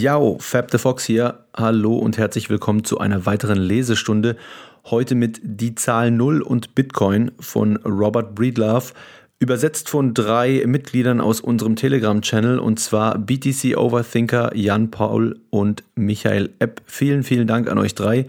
[0.00, 1.40] Yo, Fab the Fox hier.
[1.56, 4.36] Hallo und herzlich willkommen zu einer weiteren Lesestunde.
[4.84, 8.92] Heute mit Die Zahl Null und Bitcoin von Robert Breedlove.
[9.40, 16.50] Übersetzt von drei Mitgliedern aus unserem Telegram-Channel und zwar BTC Overthinker, Jan Paul und Michael
[16.60, 16.80] Epp.
[16.86, 18.28] Vielen, vielen Dank an euch drei.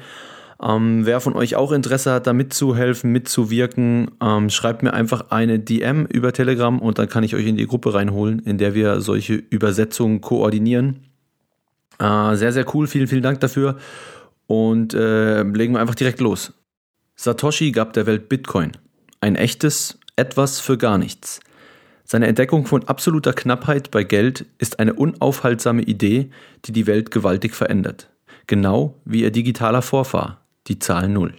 [0.63, 5.59] Ähm, wer von euch auch Interesse hat, da mitzuhelfen, mitzuwirken, ähm, schreibt mir einfach eine
[5.59, 9.01] DM über Telegram und dann kann ich euch in die Gruppe reinholen, in der wir
[9.01, 11.08] solche Übersetzungen koordinieren.
[11.99, 12.87] Äh, sehr, sehr cool.
[12.87, 13.77] Vielen, vielen Dank dafür.
[14.47, 16.53] Und äh, legen wir einfach direkt los.
[17.15, 18.71] Satoshi gab der Welt Bitcoin.
[19.21, 21.41] Ein echtes Etwas für gar nichts.
[22.03, 26.31] Seine Entdeckung von absoluter Knappheit bei Geld ist eine unaufhaltsame Idee,
[26.65, 28.09] die die Welt gewaltig verändert.
[28.47, 31.35] Genau wie ihr digitaler Vorfahr, die Zahl Null.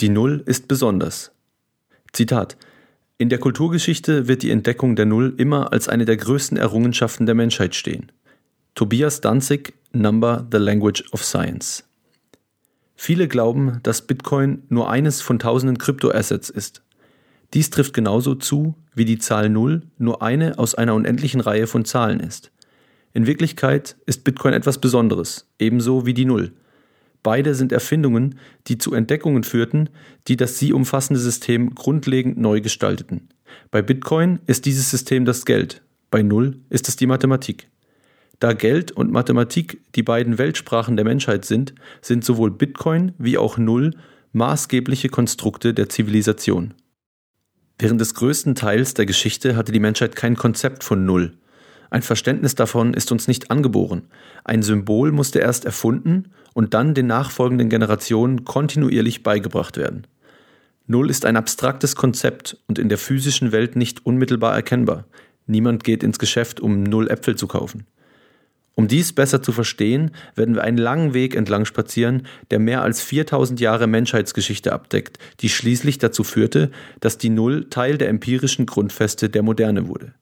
[0.00, 1.32] Die Null ist besonders.
[2.14, 2.56] Zitat.
[3.18, 7.34] In der Kulturgeschichte wird die Entdeckung der Null immer als eine der größten Errungenschaften der
[7.34, 8.10] Menschheit stehen.
[8.74, 11.84] Tobias Danzig, Number the Language of Science.
[12.94, 16.82] Viele glauben, dass Bitcoin nur eines von tausenden Kryptoassets ist.
[17.52, 21.84] Dies trifft genauso zu, wie die Zahl 0 nur eine aus einer unendlichen Reihe von
[21.84, 22.52] Zahlen ist.
[23.12, 26.52] In Wirklichkeit ist Bitcoin etwas Besonderes, ebenso wie die Null.
[27.22, 29.90] Beide sind Erfindungen, die zu Entdeckungen führten,
[30.28, 33.28] die das sie umfassende System grundlegend neu gestalteten.
[33.70, 37.69] Bei Bitcoin ist dieses System das Geld, bei Null ist es die Mathematik.
[38.40, 43.58] Da Geld und Mathematik die beiden Weltsprachen der Menschheit sind, sind sowohl Bitcoin wie auch
[43.58, 43.92] Null
[44.32, 46.72] maßgebliche Konstrukte der Zivilisation.
[47.78, 51.34] Während des größten Teils der Geschichte hatte die Menschheit kein Konzept von Null.
[51.90, 54.08] Ein Verständnis davon ist uns nicht angeboren.
[54.44, 60.06] Ein Symbol musste erst erfunden und dann den nachfolgenden Generationen kontinuierlich beigebracht werden.
[60.86, 65.04] Null ist ein abstraktes Konzept und in der physischen Welt nicht unmittelbar erkennbar.
[65.46, 67.86] Niemand geht ins Geschäft, um Null Äpfel zu kaufen.
[68.80, 73.02] Um dies besser zu verstehen, werden wir einen langen Weg entlang spazieren, der mehr als
[73.02, 79.28] 4000 Jahre Menschheitsgeschichte abdeckt, die schließlich dazu führte, dass die Null Teil der empirischen Grundfeste
[79.28, 80.14] der Moderne wurde.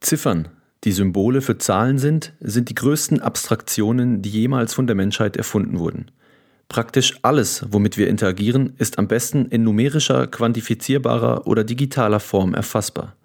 [0.00, 0.48] Ziffern,
[0.84, 5.78] die Symbole für Zahlen sind, sind die größten Abstraktionen, die jemals von der Menschheit erfunden
[5.78, 6.10] wurden.
[6.68, 13.16] Praktisch alles, womit wir interagieren, ist am besten in numerischer, quantifizierbarer oder digitaler Form erfassbar.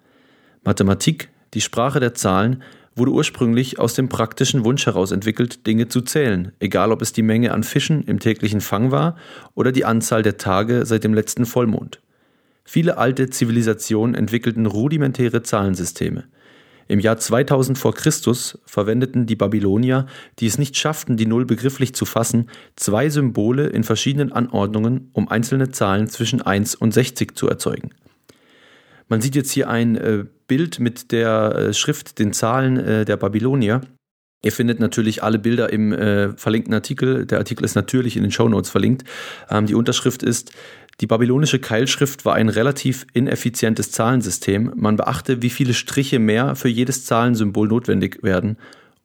[0.62, 2.62] Mathematik, die Sprache der Zahlen,
[2.94, 7.22] wurde ursprünglich aus dem praktischen Wunsch heraus entwickelt, Dinge zu zählen, egal ob es die
[7.22, 9.16] Menge an Fischen im täglichen Fang war
[9.54, 12.00] oder die Anzahl der Tage seit dem letzten Vollmond.
[12.64, 16.24] Viele alte Zivilisationen entwickelten rudimentäre Zahlensysteme.
[16.88, 20.06] Im Jahr 2000 vor Christus verwendeten die Babylonier,
[20.38, 25.28] die es nicht schafften, die Null begrifflich zu fassen, zwei Symbole in verschiedenen Anordnungen, um
[25.28, 27.92] einzelne Zahlen zwischen 1 und 60 zu erzeugen.
[29.08, 33.16] Man sieht jetzt hier ein äh, Bild mit der äh, Schrift, den Zahlen äh, der
[33.16, 33.80] Babylonier.
[34.44, 37.26] Ihr findet natürlich alle Bilder im äh, verlinkten Artikel.
[37.26, 39.04] Der Artikel ist natürlich in den Show Notes verlinkt.
[39.48, 40.52] Ähm, die Unterschrift ist,
[41.00, 44.72] die babylonische Keilschrift war ein relativ ineffizientes Zahlensystem.
[44.76, 48.56] Man beachte, wie viele Striche mehr für jedes Zahlensymbol notwendig werden.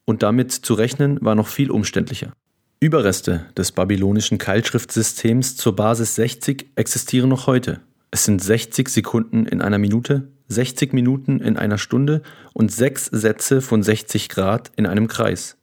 [0.05, 2.31] Und damit zu rechnen war noch viel umständlicher.
[2.79, 7.79] Überreste des babylonischen Keilschriftsystems zur Basis 60 existieren noch heute.
[8.09, 12.21] Es sind 60 Sekunden in einer Minute, 60 Minuten in einer Stunde
[12.53, 15.57] und sechs Sätze von 60 Grad in einem Kreis.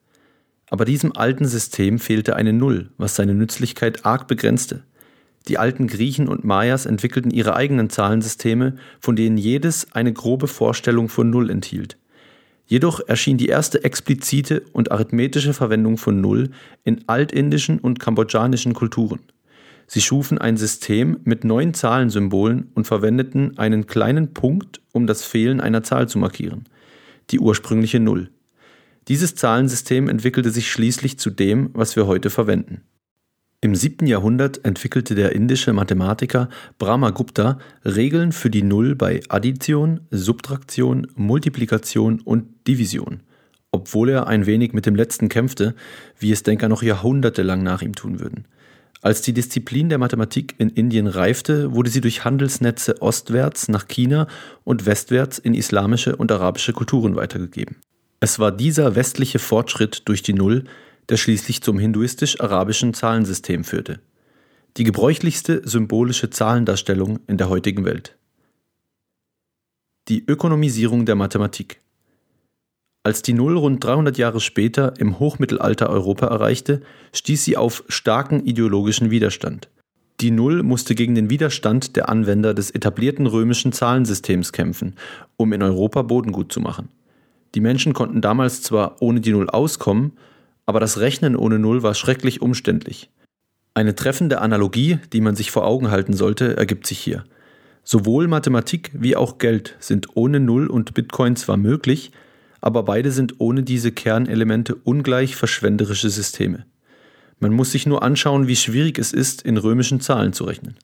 [0.69, 4.84] Aber diesem alten System fehlte eine Null, was seine Nützlichkeit arg begrenzte.
[5.49, 11.09] Die alten Griechen und Mayas entwickelten ihre eigenen Zahlensysteme, von denen jedes eine grobe Vorstellung
[11.09, 11.99] von Null enthielt.
[12.66, 16.50] Jedoch erschien die erste explizite und arithmetische Verwendung von Null
[16.82, 19.21] in altindischen und kambodschanischen Kulturen.
[19.86, 25.60] Sie schufen ein System mit neun Zahlensymbolen und verwendeten einen kleinen Punkt, um das Fehlen
[25.60, 26.64] einer Zahl zu markieren,
[27.30, 28.30] die ursprüngliche Null.
[29.08, 32.82] Dieses Zahlensystem entwickelte sich schließlich zu dem, was wir heute verwenden.
[33.60, 34.06] Im 7.
[34.06, 42.46] Jahrhundert entwickelte der indische Mathematiker Brahmagupta Regeln für die Null bei Addition, Subtraktion, Multiplikation und
[42.68, 43.20] Division,
[43.70, 45.74] obwohl er ein wenig mit dem letzten kämpfte,
[46.19, 48.44] wie es Denker noch jahrhundertelang nach ihm tun würden.
[49.04, 54.26] Als die Disziplin der Mathematik in Indien reifte, wurde sie durch Handelsnetze ostwärts nach China
[54.64, 57.76] und westwärts in islamische und arabische Kulturen weitergegeben.
[58.20, 60.64] Es war dieser westliche Fortschritt durch die Null,
[61.10, 64.00] der schließlich zum hinduistisch-arabischen Zahlensystem führte.
[64.78, 68.16] Die gebräuchlichste symbolische Zahlendarstellung in der heutigen Welt.
[70.08, 71.83] Die Ökonomisierung der Mathematik.
[73.06, 76.80] Als die Null rund 300 Jahre später im Hochmittelalter Europa erreichte,
[77.12, 79.68] stieß sie auf starken ideologischen Widerstand.
[80.20, 84.94] Die Null musste gegen den Widerstand der Anwender des etablierten römischen Zahlensystems kämpfen,
[85.36, 86.88] um in Europa Boden gut zu machen.
[87.54, 90.12] Die Menschen konnten damals zwar ohne die Null auskommen,
[90.64, 93.10] aber das Rechnen ohne Null war schrecklich umständlich.
[93.74, 97.24] Eine treffende Analogie, die man sich vor Augen halten sollte, ergibt sich hier.
[97.82, 102.10] Sowohl Mathematik wie auch Geld sind ohne Null und Bitcoin zwar möglich,
[102.64, 106.64] aber beide sind ohne diese Kernelemente ungleich verschwenderische Systeme.
[107.38, 110.78] Man muss sich nur anschauen, wie schwierig es ist, in römischen Zahlen zu rechnen.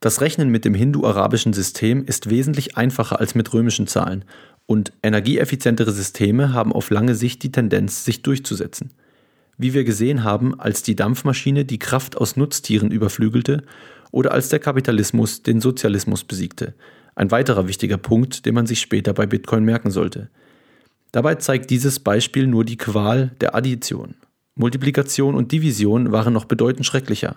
[0.00, 4.26] Das Rechnen mit dem hindu-arabischen System ist wesentlich einfacher als mit römischen Zahlen
[4.66, 8.90] und energieeffizientere Systeme haben auf lange Sicht die Tendenz, sich durchzusetzen.
[9.56, 13.62] Wie wir gesehen haben, als die Dampfmaschine die Kraft aus Nutztieren überflügelte
[14.10, 16.74] oder als der Kapitalismus den Sozialismus besiegte.
[17.14, 20.28] Ein weiterer wichtiger Punkt, den man sich später bei Bitcoin merken sollte.
[21.12, 24.14] Dabei zeigt dieses Beispiel nur die Qual der Addition.
[24.54, 27.36] Multiplikation und Division waren noch bedeutend schrecklicher.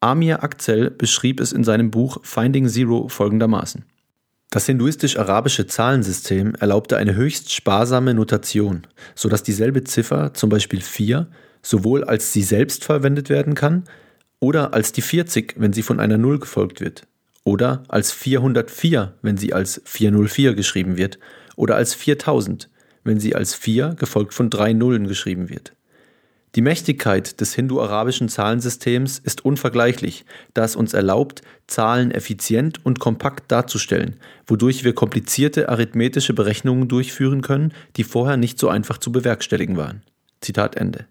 [0.00, 3.84] Amir Akzel beschrieb es in seinem Buch Finding Zero folgendermaßen.
[4.50, 11.26] Das hinduistisch-arabische Zahlensystem erlaubte eine höchst sparsame Notation, so dass dieselbe Ziffer, zum Beispiel 4,
[11.62, 13.84] sowohl als sie selbst verwendet werden kann,
[14.40, 17.06] oder als die 40, wenn sie von einer 0 gefolgt wird,
[17.42, 21.18] oder als 404, wenn sie als 404 geschrieben wird,
[21.56, 22.68] oder als 4000,
[23.04, 25.72] wenn sie als 4 gefolgt von drei Nullen geschrieben wird.
[26.54, 30.24] Die Mächtigkeit des hindu-arabischen Zahlensystems ist unvergleichlich,
[30.54, 34.16] da es uns erlaubt, Zahlen effizient und kompakt darzustellen,
[34.46, 40.02] wodurch wir komplizierte arithmetische Berechnungen durchführen können, die vorher nicht so einfach zu bewerkstelligen waren.
[40.40, 41.06] Zitat Ende.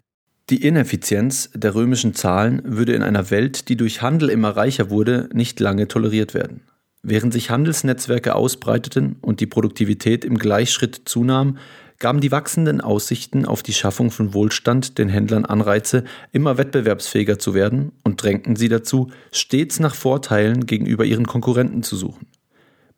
[0.50, 5.28] Die Ineffizienz der römischen Zahlen würde in einer Welt, die durch Handel immer reicher wurde,
[5.32, 6.62] nicht lange toleriert werden.
[7.02, 11.58] Während sich Handelsnetzwerke ausbreiteten und die Produktivität im Gleichschritt zunahm,
[11.98, 17.54] gaben die wachsenden Aussichten auf die Schaffung von Wohlstand den Händlern Anreize, immer wettbewerbsfähiger zu
[17.54, 22.26] werden und drängten sie dazu, stets nach Vorteilen gegenüber ihren Konkurrenten zu suchen.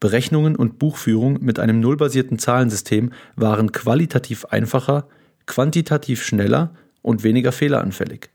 [0.00, 5.08] Berechnungen und Buchführung mit einem nullbasierten Zahlensystem waren qualitativ einfacher,
[5.46, 8.30] quantitativ schneller und weniger fehleranfällig.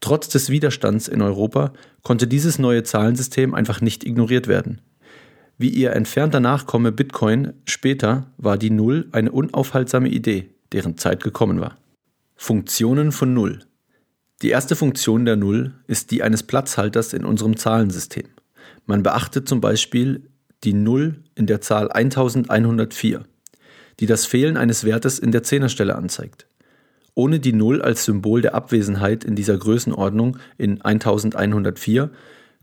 [0.00, 1.72] Trotz des Widerstands in Europa
[2.02, 4.80] konnte dieses neue Zahlensystem einfach nicht ignoriert werden.
[5.60, 11.60] Wie ihr entfernter Nachkomme Bitcoin später war die Null eine unaufhaltsame Idee, deren Zeit gekommen
[11.60, 11.76] war.
[12.34, 13.58] Funktionen von Null.
[14.40, 18.24] Die erste Funktion der Null ist die eines Platzhalters in unserem Zahlensystem.
[18.86, 20.30] Man beachtet zum Beispiel
[20.64, 23.24] die Null in der Zahl 1104,
[24.00, 26.46] die das Fehlen eines Wertes in der Zehnerstelle anzeigt.
[27.12, 32.08] Ohne die Null als Symbol der Abwesenheit in dieser Größenordnung in 1104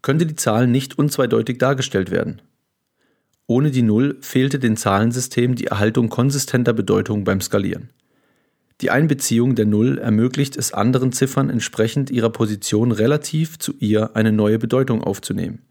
[0.02, 2.42] könnte die Zahl nicht unzweideutig dargestellt werden.
[3.48, 7.90] Ohne die Null fehlte den Zahlensystemen die Erhaltung konsistenter Bedeutung beim Skalieren.
[8.82, 14.34] Die Einbeziehung der Null ermöglicht es anderen Ziffern entsprechend ihrer Position relativ zu ihr eine
[14.34, 15.62] neue Bedeutung aufzunehmen.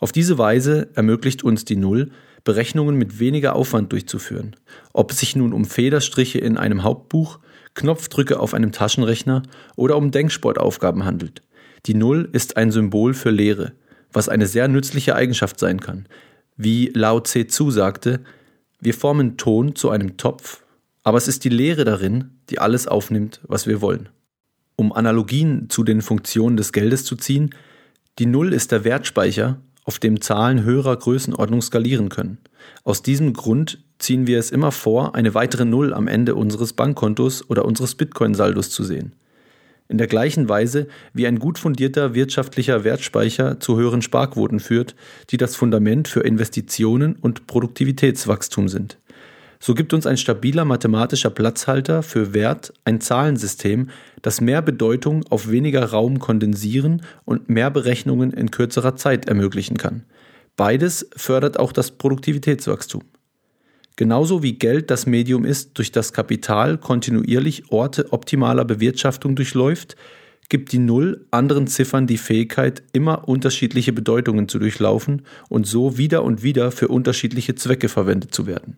[0.00, 2.10] Auf diese Weise ermöglicht uns die Null,
[2.42, 4.56] Berechnungen mit weniger Aufwand durchzuführen,
[4.92, 7.38] ob es sich nun um Federstriche in einem Hauptbuch,
[7.74, 9.42] Knopfdrücke auf einem Taschenrechner
[9.76, 11.42] oder um Denksportaufgaben handelt.
[11.86, 13.72] Die Null ist ein Symbol für Lehre,
[14.12, 16.06] was eine sehr nützliche Eigenschaft sein kann,
[16.56, 18.20] wie Lao Tse zusagte,
[18.80, 20.62] wir formen Ton zu einem Topf,
[21.02, 24.08] aber es ist die Lehre darin, die alles aufnimmt, was wir wollen.
[24.76, 27.54] Um Analogien zu den Funktionen des Geldes zu ziehen,
[28.18, 32.38] die Null ist der Wertspeicher, auf dem Zahlen höherer Größenordnung skalieren können.
[32.84, 37.48] Aus diesem Grund ziehen wir es immer vor, eine weitere Null am Ende unseres Bankkontos
[37.50, 39.14] oder unseres Bitcoin-Saldos zu sehen
[39.88, 44.94] in der gleichen Weise wie ein gut fundierter wirtschaftlicher Wertspeicher zu höheren Sparquoten führt,
[45.30, 48.98] die das Fundament für Investitionen und Produktivitätswachstum sind.
[49.60, 53.88] So gibt uns ein stabiler mathematischer Platzhalter für Wert ein Zahlensystem,
[54.20, 60.04] das mehr Bedeutung auf weniger Raum kondensieren und mehr Berechnungen in kürzerer Zeit ermöglichen kann.
[60.56, 63.02] Beides fördert auch das Produktivitätswachstum.
[63.96, 69.96] Genauso wie Geld das Medium ist, durch das Kapital kontinuierlich Orte optimaler Bewirtschaftung durchläuft,
[70.48, 76.24] gibt die Null anderen Ziffern die Fähigkeit, immer unterschiedliche Bedeutungen zu durchlaufen und so wieder
[76.24, 78.76] und wieder für unterschiedliche Zwecke verwendet zu werden.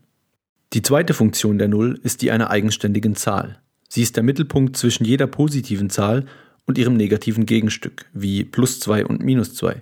[0.75, 3.59] Die zweite Funktion der Null ist die einer eigenständigen Zahl.
[3.89, 6.27] Sie ist der Mittelpunkt zwischen jeder positiven Zahl
[6.67, 9.81] und ihrem negativen Gegenstück, wie plus 2 und minus 2.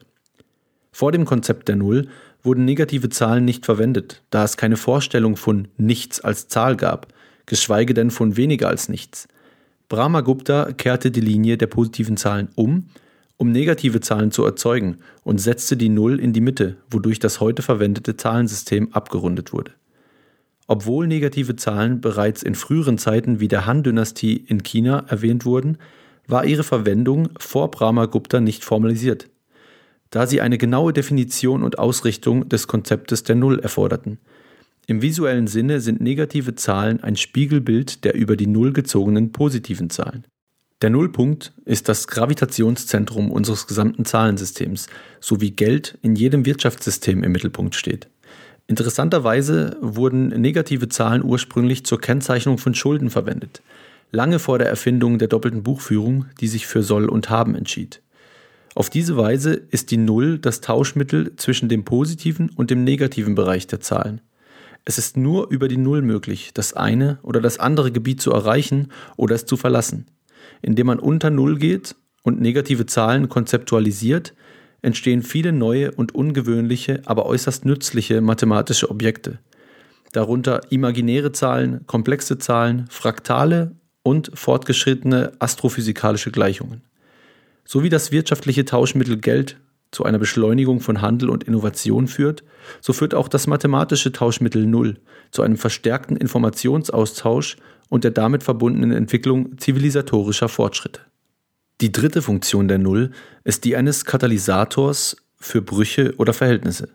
[0.93, 2.09] Vor dem Konzept der Null
[2.45, 7.09] wurden negative Zahlen nicht verwendet, da es keine Vorstellung von nichts als Zahl gab,
[7.47, 9.27] geschweige denn von weniger als nichts.
[9.89, 12.87] Brahmagupta kehrte die Linie der positiven Zahlen um,
[13.37, 17.63] um negative Zahlen zu erzeugen und setzte die Null in die Mitte, wodurch das heute
[17.63, 19.73] verwendete Zahlensystem abgerundet wurde.
[20.67, 25.79] Obwohl negative Zahlen bereits in früheren Zeiten wie der Han-Dynastie in China erwähnt wurden,
[26.27, 29.29] war ihre Verwendung vor Brahmagupta nicht formalisiert
[30.15, 34.19] da sie eine genaue Definition und Ausrichtung des Konzeptes der Null erforderten.
[34.87, 40.25] Im visuellen Sinne sind negative Zahlen ein Spiegelbild der über die Null gezogenen positiven Zahlen.
[40.83, 44.87] Der Nullpunkt ist das Gravitationszentrum unseres gesamten Zahlensystems,
[45.19, 48.07] so wie Geld in jedem Wirtschaftssystem im Mittelpunkt steht.
[48.69, 53.63] Interessanterweise wurden negative Zahlen ursprünglich zur Kennzeichnung von Schulden verwendet,
[54.13, 58.01] lange vor der Erfindung der doppelten Buchführung, die sich für Soll und Haben entschied.
[58.75, 63.69] Auf diese Weise ist die Null das Tauschmittel zwischen dem positiven und dem negativen Bereich
[63.69, 64.21] der Zahlen.
[64.85, 68.89] Es ist nur über die Null möglich, das eine oder das andere Gebiet zu erreichen
[69.17, 70.07] oder es zu verlassen.
[70.61, 74.35] Indem man unter Null geht und negative Zahlen konzeptualisiert,
[74.83, 79.39] entstehen viele neue und ungewöhnliche, aber äußerst nützliche mathematische Objekte.
[80.13, 86.83] Darunter imaginäre Zahlen, komplexe Zahlen, Fraktale und fortgeschrittene astrophysikalische Gleichungen.
[87.65, 89.59] So wie das wirtschaftliche Tauschmittel Geld
[89.91, 92.45] zu einer Beschleunigung von Handel und Innovation führt,
[92.81, 94.99] so führt auch das mathematische Tauschmittel Null
[95.31, 97.57] zu einem verstärkten Informationsaustausch
[97.89, 101.01] und der damit verbundenen Entwicklung zivilisatorischer Fortschritte.
[101.81, 103.11] Die dritte Funktion der Null
[103.45, 106.89] ist die eines Katalysators für Brüche oder Verhältnisse.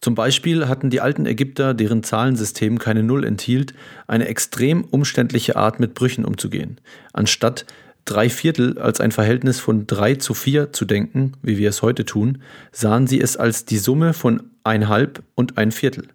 [0.00, 3.72] Zum Beispiel hatten die alten Ägypter, deren Zahlensystem keine Null enthielt,
[4.08, 6.80] eine extrem umständliche Art mit Brüchen umzugehen.
[7.12, 7.66] Anstatt
[8.04, 12.04] drei Viertel als ein Verhältnis von drei zu vier zu denken, wie wir es heute
[12.04, 12.42] tun,
[12.72, 16.08] sahen sie es als die Summe von ein Halb und ein Viertel.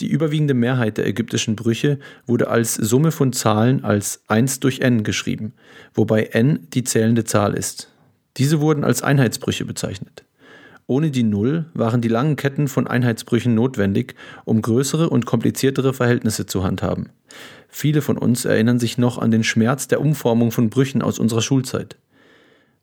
[0.00, 5.04] Die überwiegende Mehrheit der ägyptischen Brüche wurde als Summe von Zahlen als 1 durch n
[5.04, 5.52] geschrieben,
[5.94, 7.90] wobei n die zählende Zahl ist.
[8.36, 10.24] Diese wurden als Einheitsbrüche bezeichnet.
[10.86, 16.44] Ohne die Null waren die langen Ketten von Einheitsbrüchen notwendig, um größere und kompliziertere Verhältnisse
[16.44, 17.08] zu handhaben.
[17.76, 21.42] Viele von uns erinnern sich noch an den Schmerz der Umformung von Brüchen aus unserer
[21.42, 21.96] Schulzeit.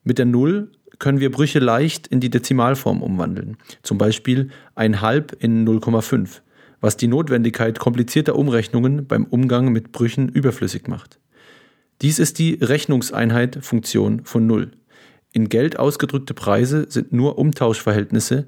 [0.03, 5.35] Mit der Null können wir Brüche leicht in die Dezimalform umwandeln, zum Beispiel ein Halb
[5.39, 6.41] in 0,5
[6.81, 11.19] was die Notwendigkeit komplizierter Umrechnungen beim Umgang mit Brüchen überflüssig macht.
[12.01, 14.71] Dies ist die Rechnungseinheit Funktion von Null.
[15.31, 18.47] In Geld ausgedrückte Preise sind nur Umtauschverhältnisse,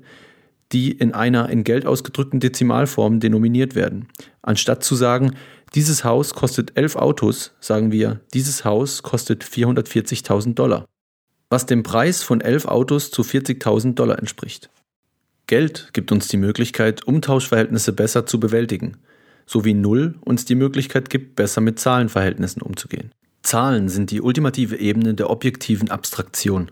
[0.71, 4.07] die in einer in Geld ausgedrückten Dezimalform denominiert werden.
[4.41, 5.35] Anstatt zu sagen,
[5.75, 10.85] dieses Haus kostet elf Autos, sagen wir, dieses Haus kostet 440.000 Dollar,
[11.49, 14.69] was dem Preis von elf Autos zu 40.000 Dollar entspricht.
[15.47, 18.97] Geld gibt uns die Möglichkeit, Umtauschverhältnisse besser zu bewältigen,
[19.45, 23.11] so wie Null uns die Möglichkeit gibt, besser mit Zahlenverhältnissen umzugehen.
[23.41, 26.71] Zahlen sind die ultimative Ebene der objektiven Abstraktion.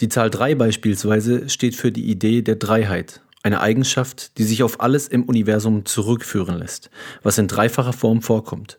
[0.00, 4.80] Die Zahl 3 beispielsweise steht für die Idee der Dreiheit, eine Eigenschaft, die sich auf
[4.80, 6.90] alles im Universum zurückführen lässt,
[7.22, 8.78] was in dreifacher Form vorkommt.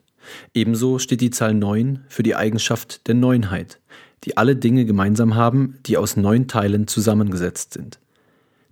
[0.53, 3.79] Ebenso steht die Zahl 9 für die Eigenschaft der Neunheit,
[4.23, 7.99] die alle Dinge gemeinsam haben, die aus neun Teilen zusammengesetzt sind.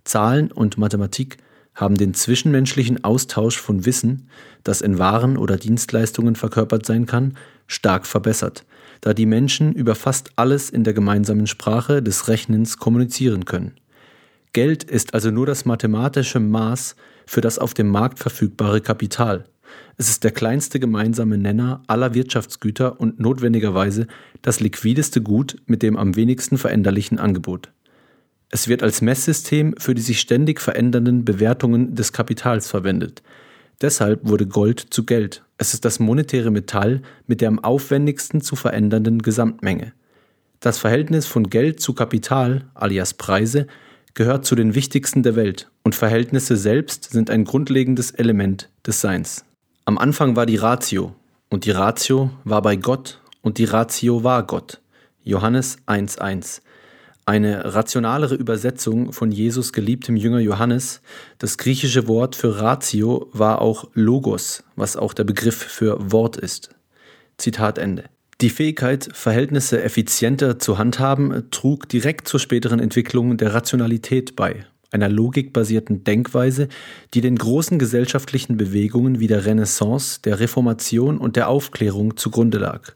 [0.04, 1.36] Zahlen und Mathematik
[1.74, 4.28] haben den zwischenmenschlichen Austausch von Wissen,
[4.64, 8.64] das in Waren oder Dienstleistungen verkörpert sein kann, stark verbessert,
[9.00, 13.74] da die Menschen über fast alles in der gemeinsamen Sprache des Rechnens kommunizieren können.
[14.52, 16.94] Geld ist also nur das mathematische Maß
[17.26, 19.44] für das auf dem Markt verfügbare Kapital.
[19.96, 24.06] Es ist der kleinste gemeinsame Nenner aller Wirtschaftsgüter und notwendigerweise
[24.42, 27.70] das liquideste Gut mit dem am wenigsten veränderlichen Angebot.
[28.50, 33.22] Es wird als Messsystem für die sich ständig verändernden Bewertungen des Kapitals verwendet.
[33.80, 35.42] Deshalb wurde Gold zu Geld.
[35.56, 39.94] Es ist das monetäre Metall mit der am aufwendigsten zu verändernden Gesamtmenge.
[40.60, 43.66] Das Verhältnis von Geld zu Kapital, alias Preise,
[44.14, 49.44] gehört zu den wichtigsten der Welt und Verhältnisse selbst sind ein grundlegendes Element des Seins.
[49.84, 51.14] Am Anfang war die Ratio
[51.50, 54.80] und die Ratio war bei Gott und die Ratio war Gott.
[55.24, 56.62] Johannes 1.1
[57.24, 61.02] eine rationalere Übersetzung von Jesus geliebtem Jünger Johannes.
[61.38, 66.70] Das griechische Wort für Ratio war auch Logos, was auch der Begriff für Wort ist.
[67.38, 68.04] Zitat Ende.
[68.42, 75.08] Die Fähigkeit, Verhältnisse effizienter zu handhaben, trug direkt zur späteren Entwicklung der Rationalität bei, einer
[75.08, 76.66] logikbasierten Denkweise,
[77.14, 82.92] die den großen gesellschaftlichen Bewegungen wie der Renaissance, der Reformation und der Aufklärung zugrunde lag.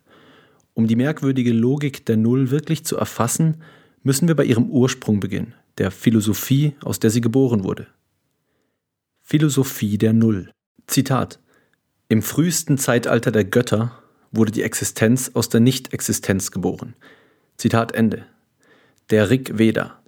[0.75, 3.63] Um die merkwürdige Logik der Null wirklich zu erfassen,
[4.03, 7.87] müssen wir bei ihrem Ursprung beginnen, der Philosophie, aus der sie geboren wurde.
[9.23, 10.51] Philosophie der Null.
[10.89, 11.39] Zitat.
[12.09, 14.03] Im frühesten Zeitalter der Götter
[14.33, 16.95] wurde die Existenz aus der Nichtexistenz geboren.
[17.57, 18.25] Zitat Ende.
[19.11, 19.99] Der Rig Veda.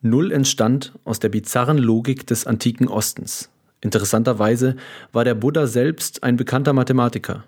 [0.00, 3.48] Null entstand aus der bizarren Logik des antiken Ostens.
[3.80, 4.76] Interessanterweise
[5.12, 7.44] war der Buddha selbst ein bekannter Mathematiker.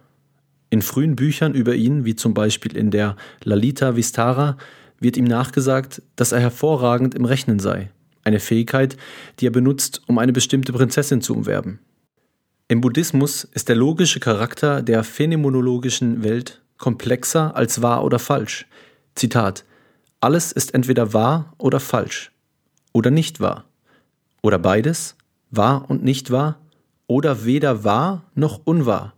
[0.70, 4.56] In frühen Büchern über ihn, wie zum Beispiel in der Lalita Vistara,
[4.98, 7.90] wird ihm nachgesagt, dass er hervorragend im Rechnen sei,
[8.24, 8.96] eine Fähigkeit,
[9.38, 11.78] die er benutzt, um eine bestimmte Prinzessin zu umwerben.
[12.68, 18.66] Im Buddhismus ist der logische Charakter der phänomenologischen Welt komplexer als wahr oder falsch.
[19.14, 19.64] Zitat
[20.20, 22.32] Alles ist entweder wahr oder falsch
[22.92, 23.66] oder nicht wahr.
[24.42, 25.16] Oder beides,
[25.50, 26.58] wahr und nicht wahr,
[27.06, 29.14] oder weder wahr noch unwahr.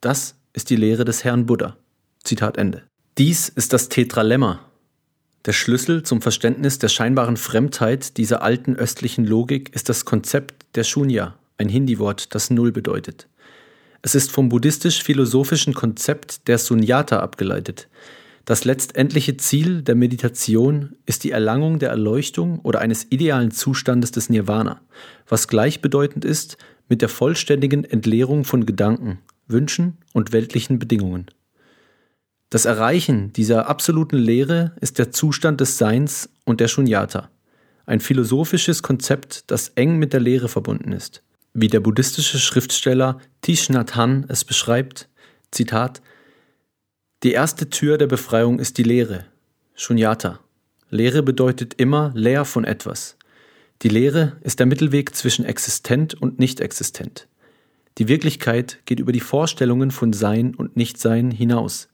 [0.00, 1.76] Das ist die Lehre des Herrn Buddha.
[2.22, 2.82] Zitat Ende.
[3.18, 4.60] Dies ist das Tetralemma,
[5.46, 10.82] der Schlüssel zum Verständnis der scheinbaren Fremdheit dieser alten östlichen Logik ist das Konzept der
[10.82, 13.28] Shunya, ein Hindi-Wort, das Null bedeutet.
[14.02, 17.88] Es ist vom buddhistisch-philosophischen Konzept der Sunyata abgeleitet.
[18.44, 24.30] Das letztendliche Ziel der Meditation ist die Erlangung der Erleuchtung oder eines idealen Zustandes des
[24.30, 24.80] Nirvana,
[25.28, 26.56] was gleichbedeutend ist
[26.88, 31.26] mit der vollständigen Entleerung von Gedanken, Wünschen und weltlichen Bedingungen.
[32.48, 37.28] Das Erreichen dieser absoluten Lehre ist der Zustand des Seins und der Shunyata,
[37.86, 41.24] ein philosophisches Konzept, das eng mit der Lehre verbunden ist.
[41.58, 45.08] Wie der buddhistische Schriftsteller Thich Nhat Hanh es beschreibt,
[45.50, 46.02] Zitat,
[47.22, 49.24] Die erste Tür der Befreiung ist die Lehre,
[49.74, 50.40] Shunyata.
[50.90, 53.16] Lehre bedeutet immer leer von etwas.
[53.80, 57.26] Die Lehre ist der Mittelweg zwischen existent und nicht existent.
[57.96, 61.88] Die Wirklichkeit geht über die Vorstellungen von Sein und Nichtsein hinaus.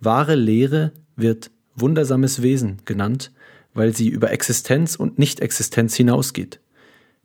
[0.00, 3.30] Wahre Lehre wird wundersames Wesen genannt,
[3.72, 6.58] weil sie über Existenz und Nicht-Existenz hinausgeht.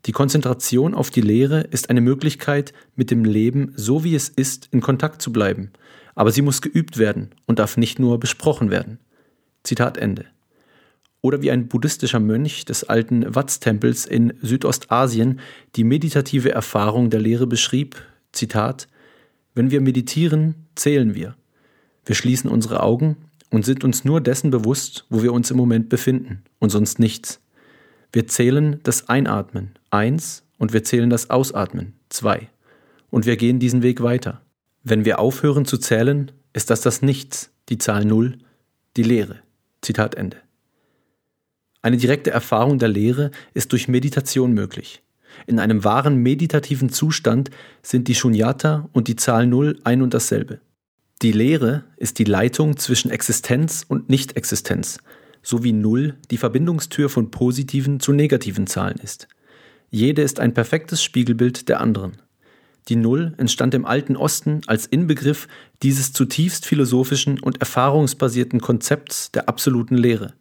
[0.06, 4.68] Die Konzentration auf die Lehre ist eine Möglichkeit, mit dem Leben so wie es ist
[4.72, 5.72] in Kontakt zu bleiben,
[6.16, 9.00] aber sie muss geübt werden und darf nicht nur besprochen werden.
[9.64, 10.26] Zitat Ende.
[11.22, 15.40] Oder wie ein buddhistischer Mönch des alten Watz-Tempels in Südostasien
[15.76, 17.96] die meditative Erfahrung der Lehre beschrieb,
[18.32, 18.88] Zitat,
[19.54, 21.36] Wenn wir meditieren, zählen wir.
[22.06, 23.18] Wir schließen unsere Augen
[23.52, 27.40] und sind uns nur dessen bewusst, wo wir uns im Moment befinden und sonst nichts.
[28.12, 32.50] Wir zählen das Einatmen, eins, und wir zählen das Ausatmen, zwei.
[33.10, 34.42] Und wir gehen diesen Weg weiter.
[34.84, 38.38] Wenn wir aufhören zu zählen, ist das das Nichts, die Zahl Null,
[38.98, 39.40] die Leere.
[39.82, 40.38] Zitat Ende.
[41.82, 45.02] Eine direkte Erfahrung der Lehre ist durch Meditation möglich.
[45.48, 47.50] In einem wahren meditativen Zustand
[47.82, 50.60] sind die Shunyata und die Zahl Null ein und dasselbe.
[51.22, 55.00] Die Lehre ist die Leitung zwischen Existenz und Nicht-Existenz,
[55.42, 59.28] so wie Null die Verbindungstür von positiven zu negativen Zahlen ist.
[59.94, 62.14] Jede ist ein perfektes Spiegelbild der anderen.
[62.88, 65.50] Die Null entstand im alten Osten als Inbegriff
[65.84, 70.34] dieses zutiefst philosophischen und erfahrungsbasierten Konzepts der absoluten Lehre.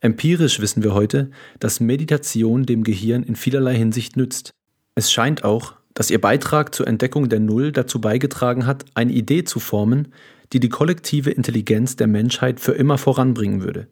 [0.00, 4.50] Empirisch wissen wir heute, dass Meditation dem Gehirn in vielerlei Hinsicht nützt.
[4.96, 9.44] Es scheint auch, dass ihr Beitrag zur Entdeckung der Null dazu beigetragen hat, eine Idee
[9.44, 10.08] zu formen,
[10.52, 13.86] die die kollektive Intelligenz der Menschheit für immer voranbringen würde.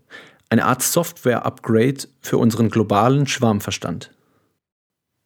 [0.48, 4.10] Eine Art Software-Upgrade für unseren globalen Schwarmverstand.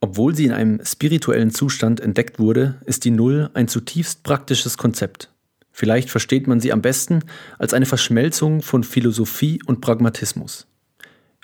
[0.04, 5.30] Obwohl sie in einem spirituellen Zustand entdeckt wurde, ist die Null ein zutiefst praktisches Konzept.
[5.72, 7.20] Vielleicht versteht man sie am besten
[7.58, 10.66] als eine Verschmelzung von Philosophie und Pragmatismus.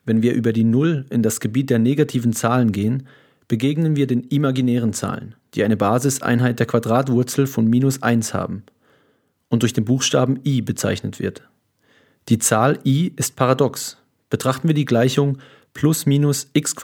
[0.04, 3.06] Wenn wir über die Null in das Gebiet der negativen Zahlen gehen,
[3.48, 8.64] begegnen wir den imaginären Zahlen, die eine Basiseinheit der Quadratwurzel von minus 1 haben
[9.48, 11.48] und durch den Buchstaben i bezeichnet wird.
[12.28, 13.96] Die Zahl i ist paradox.
[14.28, 15.38] Betrachten wir die Gleichung
[15.74, 16.74] plus minus x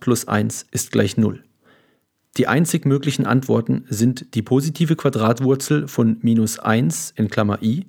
[0.00, 1.42] plus 1 ist gleich 0.
[2.36, 7.86] Die einzig möglichen Antworten sind die positive Quadratwurzel von minus 1 in Klammer i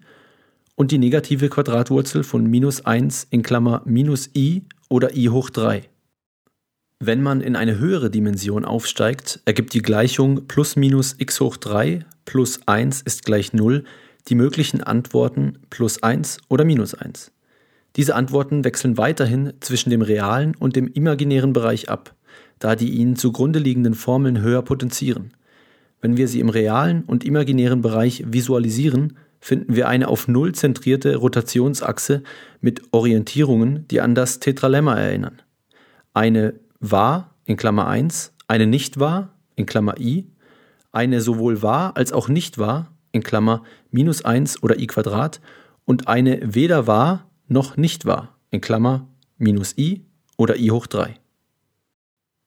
[0.76, 5.90] und die negative Quadratwurzel von minus 1 in Klammer minus i oder i hoch 3.
[7.00, 12.06] Wenn man in eine höhere Dimension aufsteigt, ergibt die Gleichung plus minus x hoch 3
[12.26, 13.84] plus 1 ist gleich 0
[14.28, 17.32] die möglichen Antworten plus 1 oder minus 1.
[17.96, 22.14] Diese Antworten wechseln weiterhin zwischen dem realen und dem imaginären Bereich ab,
[22.60, 25.32] da die ihnen zugrunde liegenden Formeln höher potenzieren.
[26.02, 31.16] Wenn wir sie im realen und imaginären Bereich visualisieren, finden wir eine auf Null zentrierte
[31.16, 32.24] Rotationsachse
[32.62, 35.42] mit Orientierungen, die an das Tetralemma erinnern.
[36.14, 40.28] Eine wahr in Klammer 1, eine nicht wahr in Klammer i,
[40.92, 45.42] eine sowohl wahr als auch nicht wahr in Klammer minus 1 oder i Quadrat
[45.86, 50.06] und eine weder wahr noch nicht wahr in Klammer minus i
[50.38, 51.20] oder i hoch 3.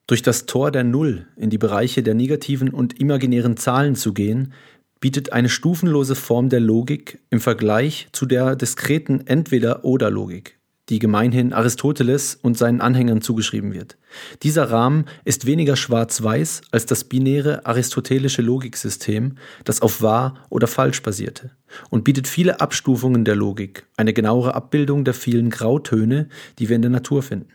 [0.07, 4.53] Durch das Tor der Null in die Bereiche der negativen und imaginären Zahlen zu gehen,
[5.01, 10.58] bietet eine stufenlose Form der Logik im Vergleich zu der diskreten Entweder-oder-Logik
[10.89, 13.99] die gemeinhin Aristoteles und seinen Anhängern zugeschrieben wird.
[14.43, 21.03] Dieser Rahmen ist weniger schwarz-weiß als das binäre aristotelische Logiksystem, das auf wahr oder falsch
[21.03, 21.51] basierte,
[21.91, 26.83] und bietet viele Abstufungen der Logik, eine genauere Abbildung der vielen Grautöne, die wir in
[26.83, 27.53] der Natur finden.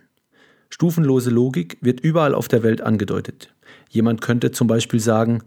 [0.69, 3.53] Stufenlose Logik wird überall auf der Welt angedeutet.
[3.89, 5.43] Jemand könnte zum Beispiel sagen,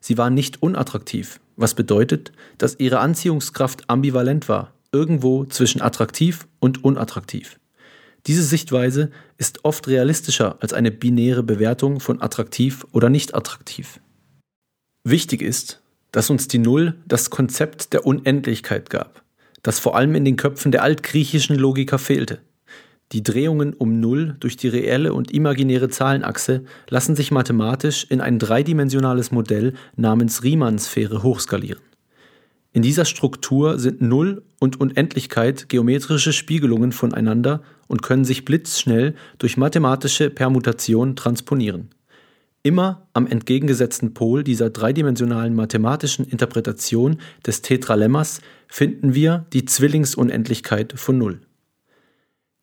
[0.00, 6.82] Sie war nicht unattraktiv, was bedeutet, dass ihre Anziehungskraft ambivalent war, irgendwo zwischen attraktiv und
[6.82, 7.60] unattraktiv.
[8.26, 14.00] Diese Sichtweise ist oft realistischer als eine binäre Bewertung von attraktiv oder nicht attraktiv.
[15.04, 15.80] Wichtig ist,
[16.10, 19.22] dass uns die Null das Konzept der Unendlichkeit gab,
[19.62, 22.40] das vor allem in den Köpfen der altgriechischen Logiker fehlte.
[23.12, 28.40] Die Drehungen um Null durch die reelle und imaginäre Zahlenachse lassen sich mathematisch in ein
[28.40, 31.80] dreidimensionales Modell namens Riemann-Sphäre hochskalieren.
[32.72, 39.56] In dieser Struktur sind Null und Unendlichkeit geometrische Spiegelungen voneinander und können sich blitzschnell durch
[39.56, 41.90] mathematische Permutation transponieren.
[42.62, 51.18] Immer am entgegengesetzten Pol dieser dreidimensionalen mathematischen Interpretation des Tetralemmas finden wir die Zwillingsunendlichkeit von
[51.18, 51.40] Null.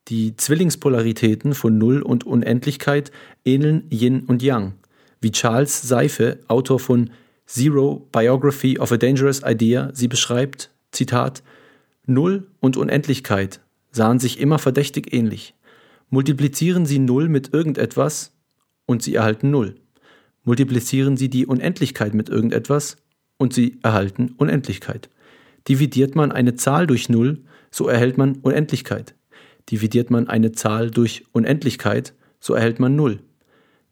[0.10, 3.12] Die Zwillingspolaritäten von Null und Unendlichkeit
[3.44, 4.74] ähneln Yin und Yang,
[5.22, 7.10] wie Charles Seife, Autor von
[7.48, 11.42] Zero Biography of a Dangerous Idea, sie beschreibt, Zitat,
[12.08, 13.60] Null und Unendlichkeit
[13.92, 15.56] sahen sich immer verdächtig ähnlich.
[16.10, 18.34] Multiplizieren Sie Null mit irgendetwas
[18.86, 19.76] und Sie erhalten Null.
[20.44, 22.98] Multiplizieren Sie die Unendlichkeit mit irgendetwas
[23.38, 25.10] und Sie erhalten Unendlichkeit.
[25.68, 27.42] Dividiert man eine Zahl durch Null,
[27.72, 29.16] so erhält man Unendlichkeit.
[29.72, 33.20] Dividiert man eine Zahl durch Unendlichkeit, so erhält man Null.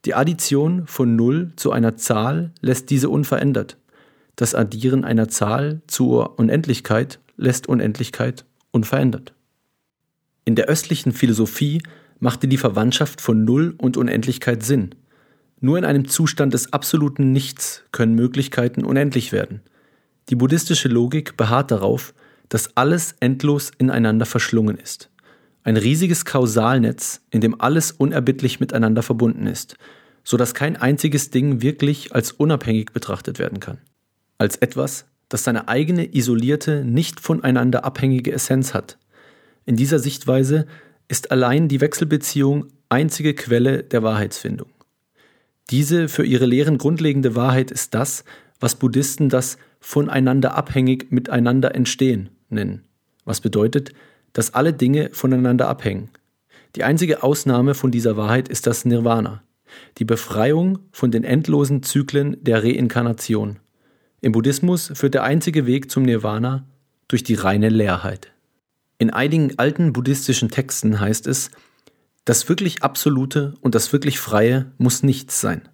[0.06, 3.78] Die Addition von Null zu einer Zahl lässt diese unverändert.
[4.36, 9.34] Das Addieren einer Zahl zur Unendlichkeit lässt Unendlichkeit unverändert.
[10.46, 11.82] In der östlichen Philosophie
[12.20, 14.96] machte die Verwandtschaft von Null und Unendlichkeit Sinn.
[15.60, 19.62] Nur in einem Zustand des absoluten Nichts können Möglichkeiten unendlich werden.
[20.30, 22.14] Die buddhistische Logik beharrt darauf,
[22.50, 25.10] dass alles endlos ineinander verschlungen ist.
[25.64, 29.78] Ein riesiges Kausalnetz, in dem alles unerbittlich miteinander verbunden ist,
[30.24, 33.80] so dass kein einziges Ding wirklich als unabhängig betrachtet werden kann.
[34.38, 39.00] Als etwas, das seine eigene isolierte, nicht voneinander abhängige Essenz hat.
[39.66, 40.68] In dieser Sichtweise
[41.08, 44.70] ist allein die Wechselbeziehung einzige Quelle der Wahrheitsfindung.
[45.72, 48.24] Diese für ihre Lehren grundlegende Wahrheit ist das,
[48.60, 52.84] was Buddhisten das voneinander abhängig miteinander entstehen nennen,
[53.26, 53.92] was bedeutet,
[54.34, 56.12] dass alle Dinge voneinander abhängen.
[56.76, 59.42] Die einzige Ausnahme von dieser Wahrheit ist das Nirvana,
[59.98, 63.58] die Befreiung von den endlosen Zyklen der Reinkarnation.
[64.24, 66.66] Im Buddhismus führt der einzige Weg zum Nirvana
[67.08, 68.32] durch die reine Leerheit.
[68.98, 71.52] In einigen alten buddhistischen Texten heißt es,
[72.26, 75.70] das wirklich Absolute und das wirklich Freie muss nichts sein.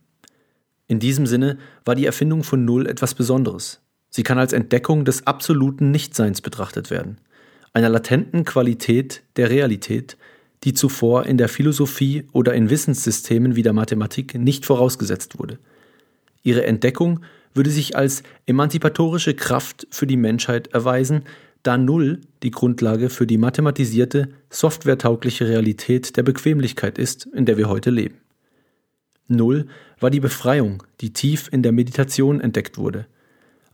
[0.87, 3.81] In diesem Sinne war die Erfindung von Null etwas Besonderes.
[4.09, 7.21] Sie kann als Entdeckung des absoluten Nichtseins betrachtet werden
[7.73, 10.17] einer latenten Qualität der Realität,
[10.63, 15.59] die zuvor in der Philosophie oder in Wissenssystemen wie der Mathematik nicht vorausgesetzt wurde.
[16.43, 17.21] Ihre Entdeckung
[17.53, 21.23] würde sich als emanzipatorische Kraft für die Menschheit erweisen,
[21.63, 27.67] da Null die Grundlage für die mathematisierte, softwaretaugliche Realität der Bequemlichkeit ist, in der wir
[27.67, 28.15] heute leben.
[29.27, 29.67] Null
[29.99, 33.05] war die Befreiung, die tief in der Meditation entdeckt wurde,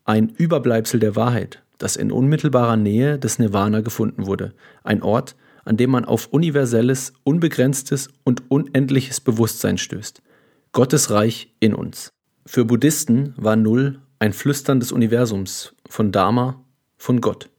[0.04, 5.78] ein Überbleibsel der Wahrheit, das in unmittelbarer Nähe des Nirvana gefunden wurde, ein Ort, an
[5.78, 10.22] dem man auf universelles, unbegrenztes und unendliches Bewusstsein stößt.
[10.72, 12.15] Gottes Reich in uns.
[12.48, 16.64] Für Buddhisten war Null ein Flüstern des Universums, von Dharma,
[16.96, 17.50] von Gott.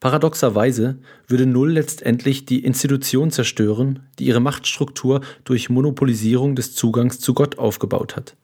[0.00, 7.34] Paradoxerweise würde Null letztendlich die Institution zerstören, die ihre Machtstruktur durch Monopolisierung des Zugangs zu
[7.34, 8.36] Gott aufgebaut hat.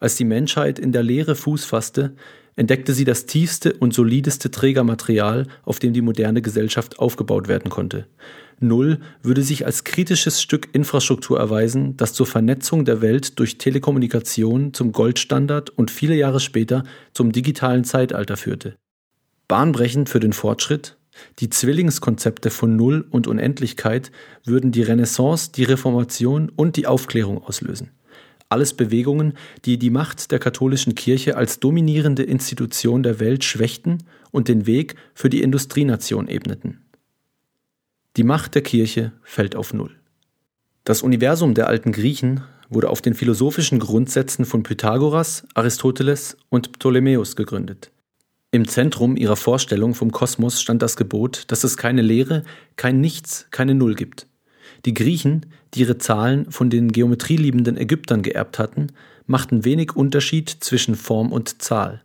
[0.00, 2.16] Als die Menschheit in der Lehre Fuß fasste,
[2.56, 8.06] entdeckte sie das tiefste und solideste Trägermaterial, auf dem die moderne Gesellschaft aufgebaut werden konnte.
[8.60, 14.74] Null würde sich als kritisches Stück Infrastruktur erweisen, das zur Vernetzung der Welt durch Telekommunikation
[14.74, 18.76] zum Goldstandard und viele Jahre später zum digitalen Zeitalter führte.
[19.48, 20.96] Bahnbrechend für den Fortschritt,
[21.38, 24.12] die Zwillingskonzepte von Null und Unendlichkeit
[24.44, 27.90] würden die Renaissance, die Reformation und die Aufklärung auslösen.
[28.48, 33.98] Alles Bewegungen, die die Macht der katholischen Kirche als dominierende Institution der Welt schwächten
[34.32, 36.80] und den Weg für die Industrienation ebneten.
[38.20, 39.96] Die Macht der Kirche fällt auf Null.
[40.84, 47.34] Das Universum der alten Griechen wurde auf den philosophischen Grundsätzen von Pythagoras, Aristoteles und Ptolemäus
[47.34, 47.90] gegründet.
[48.50, 52.42] Im Zentrum ihrer Vorstellung vom Kosmos stand das Gebot, dass es keine Lehre,
[52.76, 54.26] kein Nichts, keine Null gibt.
[54.84, 58.88] Die Griechen, die ihre Zahlen von den geometrieliebenden Ägyptern geerbt hatten,
[59.26, 62.02] machten wenig Unterschied zwischen Form und Zahl.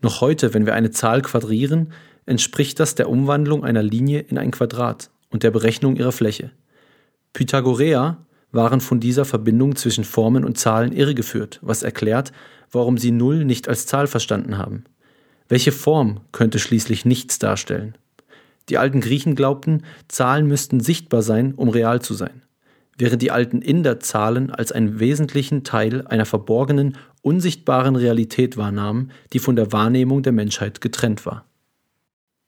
[0.00, 1.92] Noch heute, wenn wir eine Zahl quadrieren,
[2.24, 6.50] entspricht das der Umwandlung einer Linie in ein Quadrat und der Berechnung ihrer Fläche.
[7.32, 8.18] Pythagoreer
[8.52, 12.32] waren von dieser Verbindung zwischen Formen und Zahlen irregeführt, was erklärt,
[12.72, 14.84] warum sie Null nicht als Zahl verstanden haben.
[15.48, 17.96] Welche Form könnte schließlich nichts darstellen?
[18.68, 22.42] Die alten Griechen glaubten, Zahlen müssten sichtbar sein, um real zu sein,
[22.98, 29.40] während die alten Inder Zahlen als einen wesentlichen Teil einer verborgenen, unsichtbaren Realität wahrnahmen, die
[29.40, 31.49] von der Wahrnehmung der Menschheit getrennt war.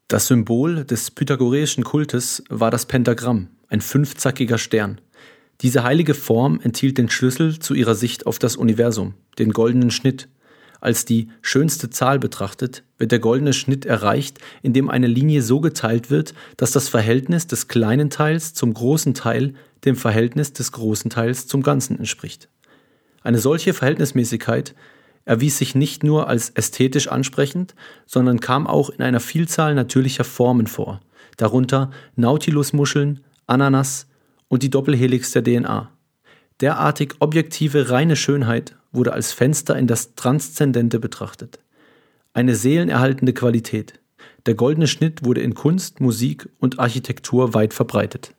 [0.08, 5.00] Das Symbol des pythagoreischen Kultes war das Pentagramm, ein fünfzackiger Stern.
[5.62, 10.28] Diese heilige Form enthielt den Schlüssel zu ihrer Sicht auf das Universum, den goldenen Schnitt.
[10.80, 16.10] Als die schönste Zahl betrachtet, wird der goldene Schnitt erreicht, indem eine Linie so geteilt
[16.10, 21.46] wird, dass das Verhältnis des kleinen Teils zum großen Teil dem Verhältnis des großen Teils
[21.46, 22.48] zum Ganzen entspricht.
[23.22, 24.74] Eine solche Verhältnismäßigkeit
[25.24, 27.74] erwies sich nicht nur als ästhetisch ansprechend,
[28.06, 31.00] sondern kam auch in einer Vielzahl natürlicher Formen vor,
[31.36, 34.06] darunter Nautilusmuscheln, Ananas
[34.48, 35.90] und die Doppelhelix der DNA.
[36.60, 41.58] Derartig objektive reine Schönheit wurde als Fenster in das Transzendente betrachtet.
[42.34, 44.00] Eine seelenerhaltende Qualität.
[44.46, 48.34] Der goldene Schnitt wurde in Kunst, Musik und Architektur weit verbreitet.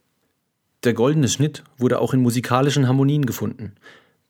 [0.83, 3.73] Der goldene Schnitt wurde auch in musikalischen Harmonien gefunden.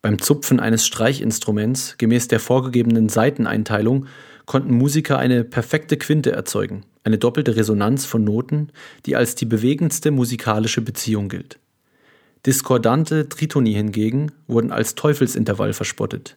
[0.03, 4.07] Beim Zupfen eines Streichinstruments gemäß der vorgegebenen Saiteneinteilung
[4.45, 8.67] konnten Musiker eine perfekte Quinte erzeugen, eine doppelte Resonanz von Noten,
[9.05, 11.57] die als die bewegendste musikalische Beziehung gilt.
[12.45, 16.35] Diskordante Tritonie hingegen wurden als Teufelsintervall verspottet.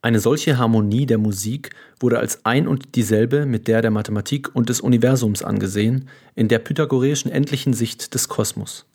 [0.00, 4.68] Eine solche Harmonie der Musik wurde als ein und dieselbe mit der der Mathematik und
[4.68, 8.86] des Universums angesehen, in der pythagoreischen endlichen Sicht des Kosmos.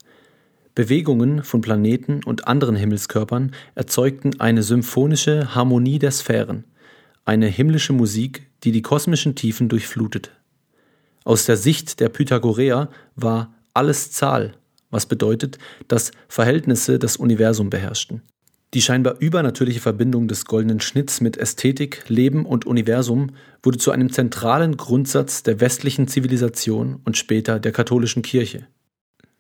[0.77, 6.65] Bewegungen von Planeten und anderen Himmelskörpern erzeugten eine symphonische Harmonie der Sphären,
[7.25, 10.29] eine himmlische Musik, die die kosmischen Tiefen durchflutete.
[11.23, 14.53] Aus der Sicht der Pythagoreer war alles Zahl,
[14.91, 18.21] was bedeutet, dass Verhältnisse das Universum beherrschten.
[18.75, 23.31] Die scheinbar übernatürliche Verbindung des goldenen Schnitts mit Ästhetik, Leben und Universum
[23.63, 28.67] wurde zu einem zentralen Grundsatz der westlichen Zivilisation und später der katholischen Kirche.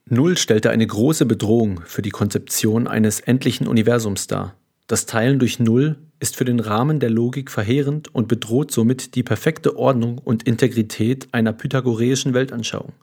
[0.09, 4.55] Null stellte eine große Bedrohung für die Konzeption eines endlichen Universums dar.
[4.87, 9.23] Das Teilen durch Null ist für den Rahmen der Logik verheerend und bedroht somit die
[9.23, 12.93] perfekte Ordnung und Integrität einer pythagoreischen Weltanschauung.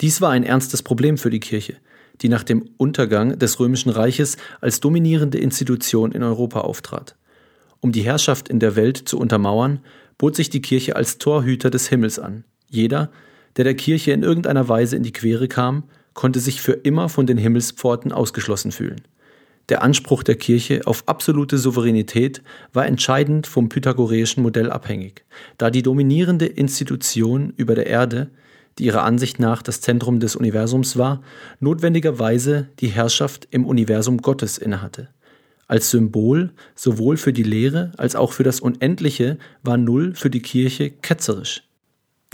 [0.00, 1.76] Dies war ein ernstes Problem für die Kirche,
[2.22, 7.16] die nach dem Untergang des römischen Reiches als dominierende Institution in Europa auftrat.
[7.80, 9.80] Um die Herrschaft in der Welt zu untermauern,
[10.16, 12.44] bot sich die Kirche als Torhüter des Himmels an.
[12.70, 13.10] Jeder,
[13.58, 15.84] der der Kirche in irgendeiner Weise in die Quere kam,
[16.14, 19.02] konnte sich für immer von den Himmelspforten ausgeschlossen fühlen.
[19.68, 25.24] Der Anspruch der Kirche auf absolute Souveränität war entscheidend vom pythagoreischen Modell abhängig,
[25.56, 28.30] da die dominierende Institution über der Erde,
[28.78, 31.22] die ihrer Ansicht nach das Zentrum des Universums war,
[31.60, 35.08] notwendigerweise die Herrschaft im Universum Gottes innehatte.
[35.66, 40.42] Als Symbol sowohl für die Lehre als auch für das Unendliche war Null für die
[40.42, 41.62] Kirche ketzerisch.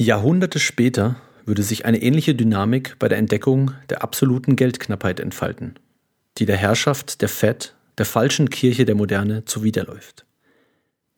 [0.01, 5.75] Jahrhunderte später würde sich eine ähnliche Dynamik bei der Entdeckung der absoluten Geldknappheit entfalten,
[6.39, 10.25] die der Herrschaft der Fett, der falschen Kirche der Moderne zuwiderläuft.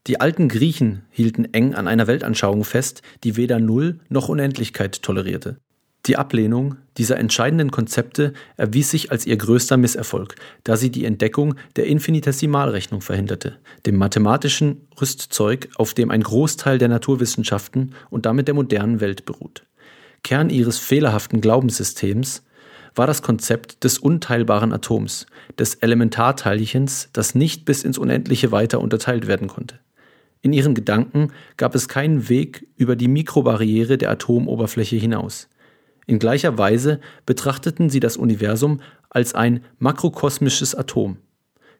[0.08, 5.58] Die alten Griechen hielten eng an einer Weltanschauung fest, die weder Null noch Unendlichkeit tolerierte.
[6.06, 11.54] Die Ablehnung dieser entscheidenden Konzepte erwies sich als ihr größter Misserfolg, da sie die Entdeckung
[11.76, 18.56] der Infinitesimalrechnung verhinderte, dem mathematischen Rüstzeug, auf dem ein Großteil der Naturwissenschaften und damit der
[18.56, 19.62] modernen Welt beruht.
[20.22, 22.44] Kern ihres fehlerhaften Glaubenssystems
[22.94, 25.26] war das Konzept des unteilbaren Atoms,
[25.58, 29.78] des Elementarteilchens, das nicht bis ins Unendliche weiter unterteilt werden konnte.
[30.42, 35.48] In ihren Gedanken gab es keinen Weg über die Mikrobarriere der Atomoberfläche hinaus.
[36.06, 41.18] In gleicher Weise betrachteten sie das Universum als ein makrokosmisches Atom,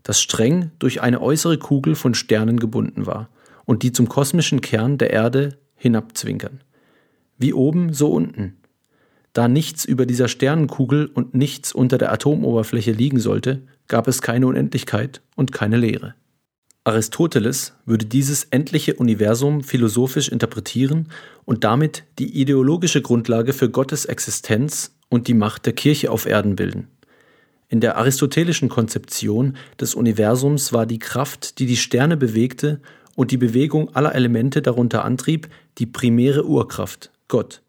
[0.04, 3.28] das streng durch eine äußere Kugel von Sternen gebunden war
[3.64, 6.60] und die zum kosmischen Kern der Erde hinabzwinkern.
[7.42, 8.56] Wie oben, so unten.
[9.32, 14.46] Da nichts über dieser Sternenkugel und nichts unter der Atomoberfläche liegen sollte, gab es keine
[14.46, 16.14] Unendlichkeit und keine Leere.
[16.84, 21.08] Aristoteles würde dieses endliche Universum philosophisch interpretieren
[21.44, 26.54] und damit die ideologische Grundlage für Gottes Existenz und die Macht der Kirche auf Erden
[26.54, 26.86] bilden.
[27.68, 32.80] In der aristotelischen Konzeption des Universums war die Kraft, die die Sterne bewegte
[33.16, 37.62] und die Bewegung aller Elemente darunter antrieb, die primäre Urkraft, Gott.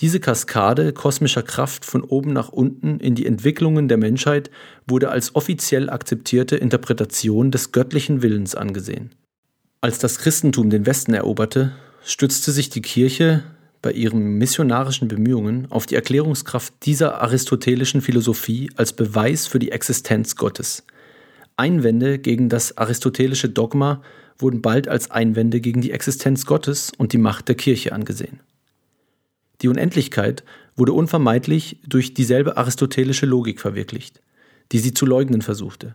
[0.00, 4.50] Diese Kaskade kosmischer Kraft von oben nach unten in die Entwicklungen der Menschheit
[4.86, 9.14] wurde als offiziell akzeptierte Interpretation des göttlichen Willens angesehen.
[9.82, 11.72] Als das Christentum den Westen eroberte,
[12.06, 13.42] stützte sich die Kirche
[13.82, 20.36] bei ihren missionarischen Bemühungen auf die Erklärungskraft dieser aristotelischen Philosophie als Beweis für die Existenz
[20.36, 20.86] Gottes.
[21.58, 24.00] Einwände gegen das aristotelische Dogma
[24.38, 28.40] wurden bald als Einwände gegen die Existenz Gottes und die Macht der Kirche angesehen.
[29.62, 34.20] Die Unendlichkeit wurde unvermeidlich durch dieselbe aristotelische Logik verwirklicht,
[34.72, 35.94] die sie zu leugnen versuchte.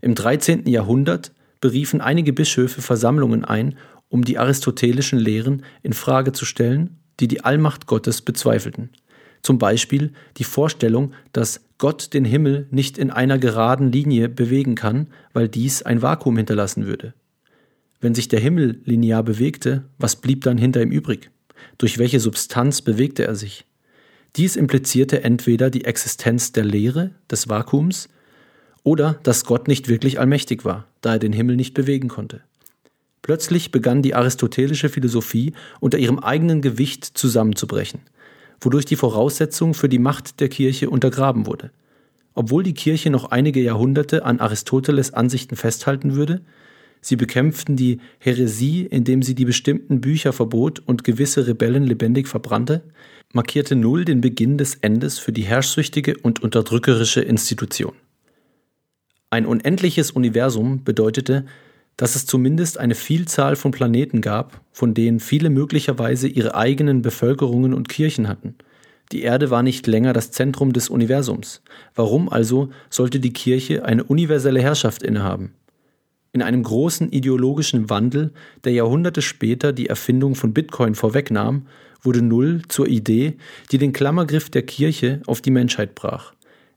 [0.00, 0.66] Im 13.
[0.66, 3.76] Jahrhundert beriefen einige Bischöfe Versammlungen ein,
[4.08, 8.90] um die aristotelischen Lehren in Frage zu stellen, die die Allmacht Gottes bezweifelten.
[9.42, 15.08] Zum Beispiel die Vorstellung, dass Gott den Himmel nicht in einer geraden Linie bewegen kann,
[15.32, 17.12] weil dies ein Vakuum hinterlassen würde.
[18.00, 21.30] Wenn sich der Himmel linear bewegte, was blieb dann hinter ihm übrig?
[21.78, 23.64] Durch welche Substanz bewegte er sich?
[24.36, 28.08] Dies implizierte entweder die Existenz der Leere, des Vakuums,
[28.82, 32.42] oder dass Gott nicht wirklich allmächtig war, da er den Himmel nicht bewegen konnte.
[33.22, 38.00] Plötzlich begann die aristotelische Philosophie unter ihrem eigenen Gewicht zusammenzubrechen,
[38.60, 41.70] wodurch die Voraussetzung für die Macht der Kirche untergraben wurde.
[42.34, 46.42] Obwohl die Kirche noch einige Jahrhunderte an Aristoteles Ansichten festhalten würde,
[47.04, 52.82] Sie bekämpften die Häresie, indem sie die bestimmten Bücher verbot und gewisse Rebellen lebendig verbrannte,
[53.34, 57.92] markierte Null den Beginn des Endes für die herrschsüchtige und unterdrückerische Institution.
[59.28, 61.44] Ein unendliches Universum bedeutete,
[61.98, 67.74] dass es zumindest eine Vielzahl von Planeten gab, von denen viele möglicherweise ihre eigenen Bevölkerungen
[67.74, 68.54] und Kirchen hatten.
[69.12, 71.60] Die Erde war nicht länger das Zentrum des Universums.
[71.94, 75.52] Warum also sollte die Kirche eine universelle Herrschaft innehaben?
[76.34, 78.32] In einem großen ideologischen Wandel,
[78.64, 81.68] der Jahrhunderte später die Erfindung von Bitcoin vorwegnahm,
[82.02, 83.34] wurde Null zur Idee,
[83.70, 86.34] die den Klammergriff der Kirche auf die Menschheit brach.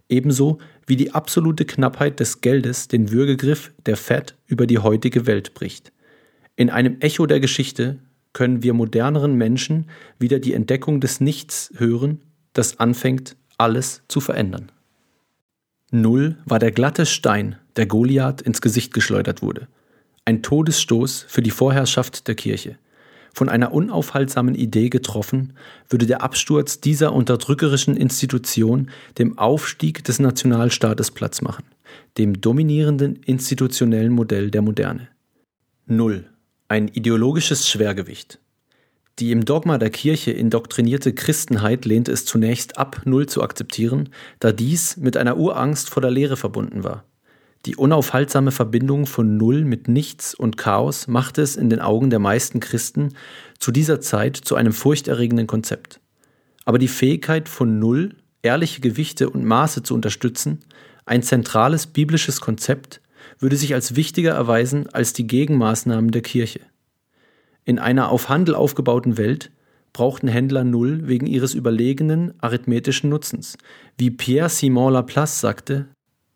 [0.10, 5.56] Ebenso wie die absolute Knappheit des Geldes den Würgegriff der Fed über die heutige Welt
[5.56, 5.91] bricht.
[6.56, 7.98] In einem Echo der Geschichte
[8.34, 9.88] können wir moderneren Menschen
[10.20, 12.22] wieder die Entdeckung des Nichts hören,
[12.54, 14.72] das anfängt, alles zu verändern.
[15.89, 19.68] Null war der glatte Stein, der Goliath ins Gesicht geschleudert wurde.
[20.26, 22.78] Ein Todesstoß für die Vorherrschaft der Kirche.
[23.34, 25.54] Von einer unaufhaltsamen Idee getroffen,
[25.90, 31.66] würde der Absturz dieser unterdrückerischen Institution dem Aufstieg des Nationalstaates Platz machen,
[32.18, 35.08] dem dominierenden institutionellen Modell der Moderne.
[35.86, 36.26] Null.
[36.68, 38.40] Ein ideologisches Schwergewicht.
[39.20, 44.10] Die im Dogma der Kirche indoktrinierte Christenheit lehnte es zunächst ab, Null zu akzeptieren,
[44.40, 47.04] da dies mit einer Urangst vor der Lehre verbunden war.
[47.65, 52.20] Die unaufhaltsame Verbindung von Null mit Nichts und Chaos machte es in den Augen der
[52.20, 53.13] meisten Christen
[53.60, 56.00] zu dieser Zeit zu einem furchterregenden Konzept.
[56.65, 60.60] Aber die Fähigkeit von Null, ehrliche Gewichte und Maße zu unterstützen,
[61.06, 63.02] ein zentrales biblisches Konzept,
[63.39, 66.62] würde sich als wichtiger erweisen als die Gegenmaßnahmen der Kirche.
[67.65, 69.52] In einer auf Handel aufgebauten Welt
[69.93, 73.58] brauchten Händler Null wegen ihres überlegenen arithmetischen Nutzens.
[73.98, 75.88] Wie Pierre Simon Laplace sagte,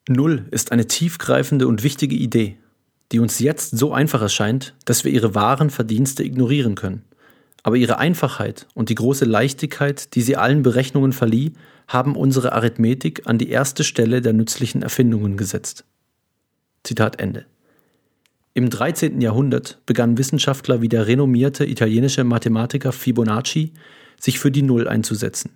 [0.08, 2.58] Null ist eine tiefgreifende und wichtige Idee,
[3.12, 7.04] die uns jetzt so einfach erscheint, dass wir ihre wahren Verdienste ignorieren können.
[7.64, 11.54] Aber ihre Einfachheit und die große Leichtigkeit, die sie allen Berechnungen verlieh,
[11.88, 15.86] haben unsere Arithmetik an die erste Stelle der nützlichen Erfindungen gesetzt.
[16.84, 17.46] Zitat Ende.
[18.54, 19.22] Im 13.
[19.22, 23.74] Jahrhundert begannen Wissenschaftler wie der renommierte italienische Mathematiker Fibonacci
[24.20, 25.52] sich für die Null einzusetzen,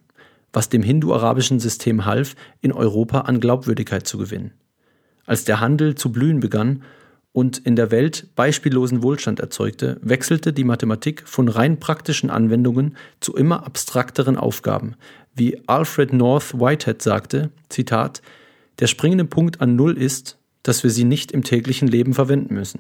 [0.56, 4.52] was dem hindu-arabischen System half, in Europa an Glaubwürdigkeit zu gewinnen.
[5.26, 6.84] Als der Handel zu blühen begann
[7.34, 13.36] und in der Welt beispiellosen Wohlstand erzeugte, wechselte die Mathematik von rein praktischen Anwendungen zu
[13.36, 14.96] immer abstrakteren Aufgaben,
[15.34, 18.22] wie Alfred North Whitehead sagte, Zitat,
[18.80, 22.80] der springende Punkt an Null ist, dass wir sie nicht im täglichen Leben verwenden müssen.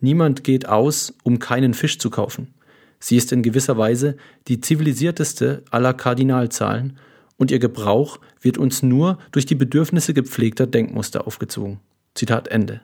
[0.00, 2.52] Niemand geht aus, um keinen Fisch zu kaufen.
[2.98, 4.16] Sie ist in gewisser Weise
[4.48, 6.98] die zivilisierteste aller Kardinalzahlen
[7.36, 11.80] und ihr Gebrauch wird uns nur durch die Bedürfnisse gepflegter Denkmuster aufgezogen.
[12.14, 12.80] Zitat Ende.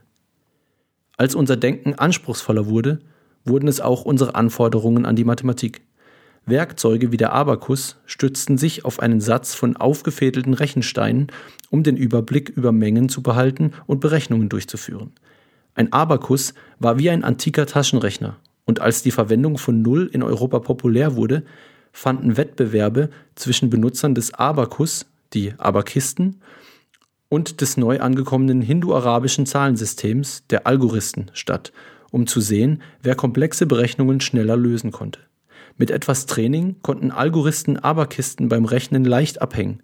[1.17, 3.01] Als unser Denken anspruchsvoller wurde,
[3.45, 5.83] wurden es auch unsere Anforderungen an die Mathematik.
[6.45, 11.29] Werkzeuge wie der Abakus stützten sich auf einen Satz von aufgefädelten Rechensteinen,
[11.71, 15.13] um den Überblick über Mengen zu behalten und Berechnungen durchzuführen.
[15.75, 18.39] Ein Abakus war wie ein antiker Taschenrechner,
[18.73, 21.43] und als die Verwendung von Null in Europa populär wurde,
[21.93, 25.05] fanden Wettbewerbe zwischen Benutzern des Abakus,
[25.35, 26.41] die Abakisten,
[27.29, 31.71] und des neu angekommenen hindu-arabischen Zahlensystems, der Algoristen, statt,
[32.13, 35.21] um zu sehen, wer komplexe Berechnungen schneller lösen konnte.
[35.77, 39.83] Mit etwas Training konnten Algoristen Abakisten beim Rechnen leicht abhängen.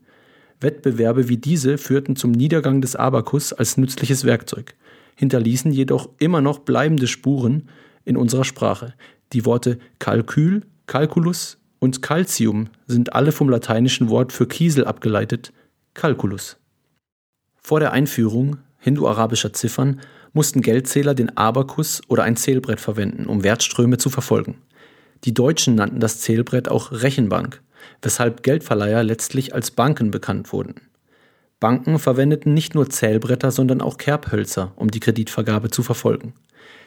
[0.63, 4.77] Wettbewerbe wie diese führten zum Niedergang des Abakus als nützliches Werkzeug,
[5.17, 7.69] hinterließen jedoch immer noch bleibende Spuren
[8.09, 8.95] in unserer Sprache.
[9.33, 15.53] Die Worte Kalkül, Calculus und Calcium sind alle vom lateinischen Wort für Kiesel abgeleitet,
[15.95, 16.57] Calculus.
[17.57, 20.01] Vor der Einführung hindu-arabischer Ziffern
[20.33, 24.63] mussten Geldzähler den Abakus oder ein Zählbrett verwenden, um Wertströme zu verfolgen.
[25.25, 27.61] Die Deutschen nannten das Zählbrett auch Rechenbank,
[28.03, 30.77] weshalb Geldverleiher letztlich als Banken bekannt wurden.
[31.61, 36.35] Banken verwendeten nicht nur Zählbretter, sondern auch Kerbhölzer, um die Kreditvergabe zu verfolgen.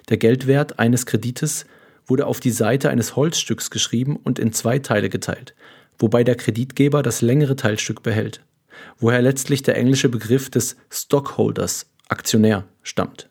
[0.10, 1.66] Der Geldwert eines Kredites
[2.06, 5.56] wurde auf die Seite eines Holzstücks geschrieben und in zwei Teile geteilt,
[5.98, 8.42] wobei der Kreditgeber das längere Teilstück behält,
[9.00, 13.30] woher letztlich der englische Begriff des Stockholders, Aktionär, stammt.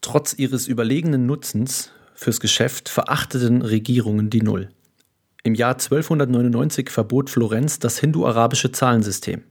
[0.00, 4.68] Trotz ihres überlegenen Nutzens fürs Geschäft verachteten Regierungen die Null.
[5.44, 9.42] Im Jahr 1299 verbot Florenz das hindu-arabische Zahlensystem.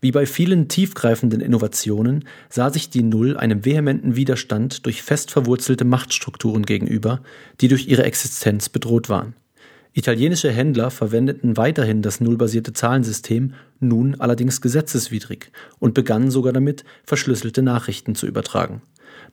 [0.00, 5.84] Wie bei vielen tiefgreifenden Innovationen sah sich die Null einem vehementen Widerstand durch fest verwurzelte
[5.84, 7.20] Machtstrukturen gegenüber,
[7.60, 9.34] die durch ihre Existenz bedroht waren.
[9.94, 17.62] Italienische Händler verwendeten weiterhin das nullbasierte Zahlensystem, nun allerdings gesetzeswidrig, und begannen sogar damit, verschlüsselte
[17.62, 18.82] Nachrichten zu übertragen.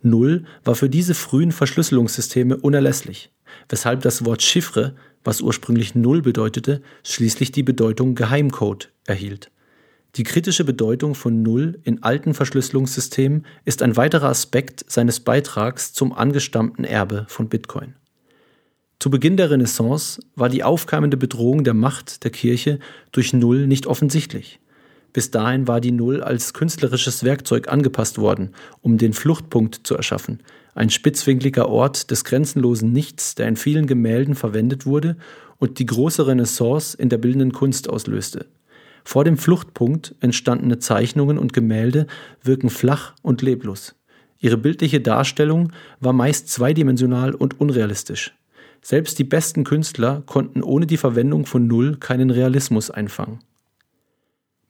[0.01, 3.29] Null war für diese frühen Verschlüsselungssysteme unerlässlich,
[3.69, 9.51] weshalb das Wort Chiffre, was ursprünglich Null bedeutete, schließlich die Bedeutung Geheimcode erhielt.
[10.15, 16.13] Die kritische Bedeutung von Null in alten Verschlüsselungssystemen ist ein weiterer Aspekt seines Beitrags zum
[16.13, 17.95] angestammten Erbe von Bitcoin.
[18.97, 22.79] Zu Beginn der Renaissance war die aufkeimende Bedrohung der Macht der Kirche
[23.11, 24.61] durch Null nicht offensichtlich.
[25.11, 28.51] Bis dahin war die Null als künstlerisches Werkzeug angepasst worden,
[28.81, 30.39] um den Fluchtpunkt zu erschaffen,
[30.75, 35.17] ein spitzwinkliger Ort des grenzenlosen Nichts, der in vielen Gemälden verwendet wurde
[35.57, 38.45] und die große Renaissance in der bildenden Kunst auslöste.
[39.05, 42.07] Vor dem Fluchtpunkt entstandene Zeichnungen und Gemälde
[42.43, 43.95] wirken flach und leblos.
[44.39, 48.35] Ihre bildliche Darstellung war meist zweidimensional und unrealistisch.
[48.81, 53.39] Selbst die besten Künstler konnten ohne die Verwendung von Null keinen Realismus einfangen.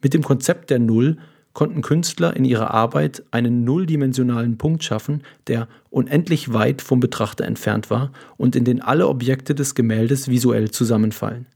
[0.02, 1.18] Mit dem Konzept der Null
[1.54, 7.90] konnten Künstler in ihrer Arbeit einen nulldimensionalen Punkt schaffen, der unendlich weit vom Betrachter entfernt
[7.90, 11.48] war und in den alle Objekte des Gemäldes visuell zusammenfallen.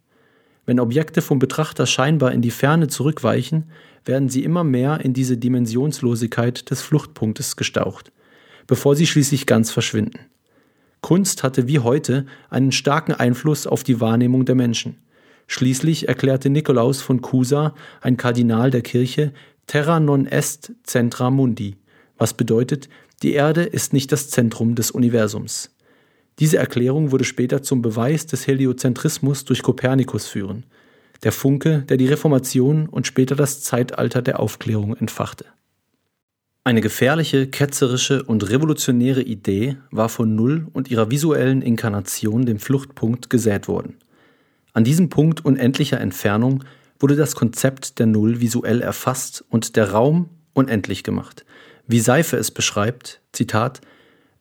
[0.69, 3.71] Wenn Objekte vom Betrachter scheinbar in die Ferne zurückweichen,
[4.05, 8.11] werden sie immer mehr in diese Dimensionslosigkeit des Fluchtpunktes gestaucht,
[8.67, 10.19] bevor sie schließlich ganz verschwinden.
[11.01, 14.97] Kunst hatte wie heute einen starken Einfluss auf die Wahrnehmung der Menschen.
[15.47, 19.33] Schließlich erklärte Nikolaus von Cusa, ein Kardinal der Kirche,
[19.65, 21.77] Terra non est centra mundi,
[22.19, 22.89] was bedeutet,
[23.23, 25.71] die Erde ist nicht das Zentrum des Universums.
[26.39, 30.65] Diese Erklärung würde später zum Beweis des Heliozentrismus durch Kopernikus führen,
[31.23, 35.45] der Funke, der die Reformation und später das Zeitalter der Aufklärung entfachte.
[36.63, 43.29] Eine gefährliche, ketzerische und revolutionäre Idee war von Null und ihrer visuellen Inkarnation dem Fluchtpunkt
[43.29, 43.97] gesät worden.
[44.73, 46.63] An diesem Punkt unendlicher Entfernung
[46.99, 51.45] wurde das Konzept der Null visuell erfasst und der Raum unendlich gemacht.
[51.87, 53.81] Wie Seife es beschreibt, Zitat,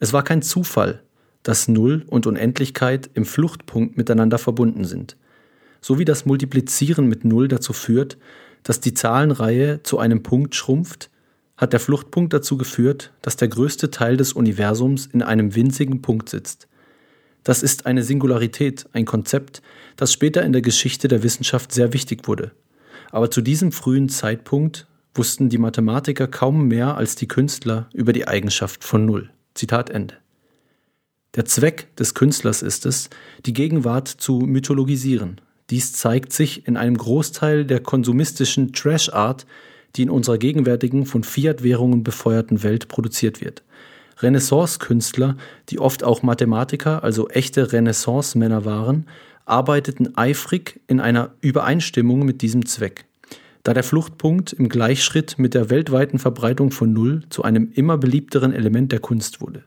[0.00, 1.02] es war kein Zufall,
[1.42, 5.16] dass Null und Unendlichkeit im Fluchtpunkt miteinander verbunden sind,
[5.80, 8.18] so wie das Multiplizieren mit Null dazu führt,
[8.62, 11.10] dass die Zahlenreihe zu einem Punkt schrumpft,
[11.56, 16.28] hat der Fluchtpunkt dazu geführt, dass der größte Teil des Universums in einem winzigen Punkt
[16.28, 16.68] sitzt.
[17.44, 19.62] Das ist eine Singularität, ein Konzept,
[19.96, 22.52] das später in der Geschichte der Wissenschaft sehr wichtig wurde.
[23.10, 28.28] Aber zu diesem frühen Zeitpunkt wussten die Mathematiker kaum mehr als die Künstler über die
[28.28, 29.30] Eigenschaft von Null.
[29.54, 30.14] Zitat Ende.
[31.38, 33.10] Der Zweck des Künstlers ist es,
[33.46, 35.40] die Gegenwart zu mythologisieren.
[35.70, 39.46] Dies zeigt sich in einem Großteil der konsumistischen Trash-Art,
[39.94, 43.62] die in unserer gegenwärtigen von Fiat-Währungen befeuerten Welt produziert wird.
[44.18, 45.36] Renaissance-Künstler,
[45.68, 49.06] die oft auch Mathematiker, also echte Renaissance-Männer waren,
[49.44, 53.04] arbeiteten eifrig in einer Übereinstimmung mit diesem Zweck.
[53.62, 58.52] Da der Fluchtpunkt im Gleichschritt mit der weltweiten Verbreitung von Null zu einem immer beliebteren
[58.52, 59.62] Element der Kunst wurde.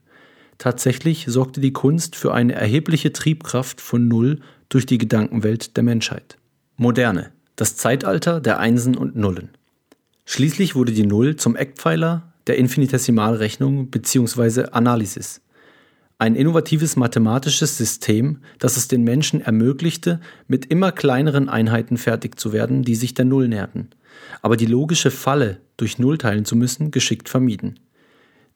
[0.61, 6.37] Tatsächlich sorgte die Kunst für eine erhebliche Triebkraft von Null durch die Gedankenwelt der Menschheit.
[6.77, 9.49] Moderne, das Zeitalter der Einsen und Nullen.
[10.23, 14.65] Schließlich wurde die Null zum Eckpfeiler der Infinitesimalrechnung bzw.
[14.71, 15.41] Analysis.
[16.19, 22.53] Ein innovatives mathematisches System, das es den Menschen ermöglichte, mit immer kleineren Einheiten fertig zu
[22.53, 23.89] werden, die sich der Null näherten,
[24.43, 27.79] aber die logische Falle, durch Null teilen zu müssen, geschickt vermieden.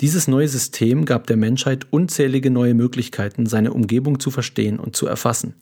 [0.02, 5.08] Dieses neue System gab der Menschheit unzählige neue Möglichkeiten, seine Umgebung zu verstehen und zu
[5.08, 5.54] erfassen.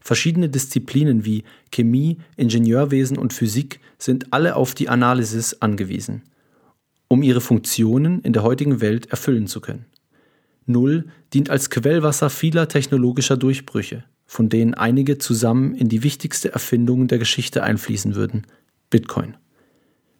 [0.00, 6.22] Verschiedene Disziplinen wie Chemie, Ingenieurwesen und Physik sind alle auf die Analysis angewiesen,
[7.08, 9.86] um ihre Funktionen in der heutigen Welt erfüllen zu können.
[10.66, 17.08] Null dient als Quellwasser vieler technologischer Durchbrüche, von denen einige zusammen in die wichtigste Erfindung
[17.08, 18.46] der Geschichte einfließen würden,
[18.90, 19.34] Bitcoin.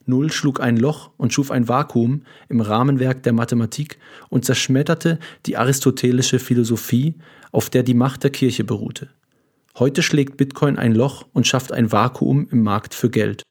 [0.06, 3.98] Null schlug ein Loch und schuf ein Vakuum im Rahmenwerk der Mathematik
[4.28, 7.14] und zerschmetterte die aristotelische Philosophie,
[7.50, 9.08] auf der die Macht der Kirche beruhte.
[9.78, 13.42] Heute schlägt Bitcoin ein Loch und schafft ein Vakuum im Markt für Geld.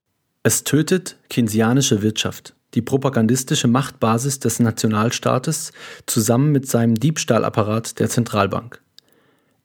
[0.43, 5.71] Es tötet keynesianische Wirtschaft, die propagandistische Machtbasis des Nationalstaates,
[6.05, 8.81] zusammen mit seinem Diebstahlapparat der Zentralbank.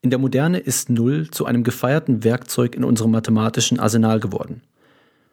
[0.03, 4.62] In der Moderne ist Null zu einem gefeierten Werkzeug in unserem mathematischen Arsenal geworden.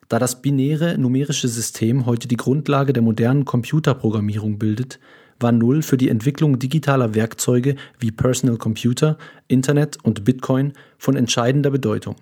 [0.09, 4.99] Da das binäre numerische System heute die Grundlage der modernen Computerprogrammierung bildet,
[5.39, 11.71] war Null für die Entwicklung digitaler Werkzeuge wie Personal Computer, Internet und Bitcoin von entscheidender
[11.71, 12.15] Bedeutung.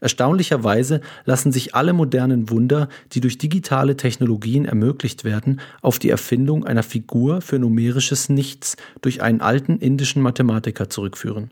[0.00, 6.64] Erstaunlicherweise lassen sich alle modernen Wunder, die durch digitale Technologien ermöglicht werden, auf die Erfindung
[6.64, 11.50] einer Figur für numerisches Nichts durch einen alten indischen Mathematiker zurückführen.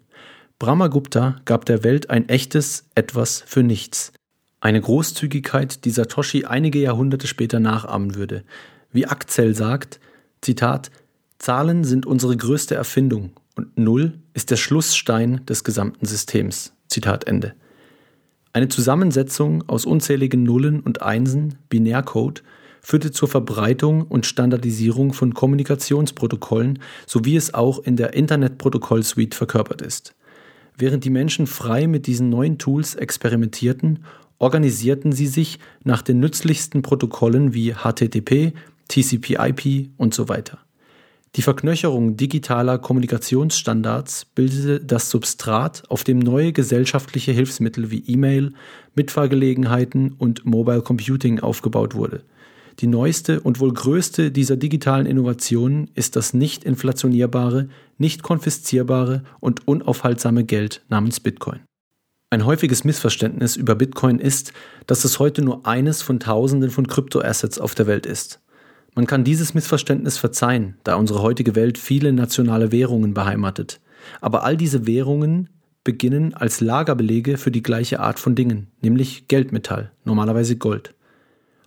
[0.58, 4.12] Brahmagupta gab der Welt ein echtes Etwas für Nichts.
[4.64, 8.44] Eine Großzügigkeit, die Satoshi einige Jahrhunderte später nachahmen würde.
[8.92, 10.00] Wie Akzel sagt,
[10.40, 10.90] Zitat,
[11.38, 16.72] Zahlen sind unsere größte Erfindung und Null ist der Schlussstein des gesamten Systems.
[16.88, 17.52] Zitat Ende.
[18.54, 22.42] Eine Zusammensetzung aus unzähligen Nullen und Einsen, Binärcode,
[22.80, 29.82] führte zur Verbreitung und Standardisierung von Kommunikationsprotokollen, so wie es auch in der Internetprotokollsuite verkörpert
[29.82, 30.14] ist.
[30.76, 34.04] Während die Menschen frei mit diesen neuen Tools experimentierten
[34.44, 38.52] organisierten sie sich nach den nützlichsten Protokollen wie HTTP,
[38.88, 40.58] TCP/IP und so weiter.
[41.36, 48.52] Die Verknöcherung digitaler Kommunikationsstandards bildete das Substrat, auf dem neue gesellschaftliche Hilfsmittel wie E-Mail,
[48.94, 52.22] Mitfahrgelegenheiten und Mobile Computing aufgebaut wurde.
[52.80, 59.66] Die neueste und wohl größte dieser digitalen Innovationen ist das nicht inflationierbare, nicht konfiszierbare und
[59.66, 61.60] unaufhaltsame Geld namens Bitcoin.
[62.34, 64.52] Ein häufiges Missverständnis über Bitcoin ist,
[64.88, 68.40] dass es heute nur eines von Tausenden von Kryptoassets auf der Welt ist.
[68.96, 73.80] Man kann dieses Missverständnis verzeihen, da unsere heutige Welt viele nationale Währungen beheimatet.
[74.20, 75.48] Aber all diese Währungen
[75.84, 80.92] beginnen als Lagerbelege für die gleiche Art von Dingen, nämlich Geldmetall, normalerweise Gold.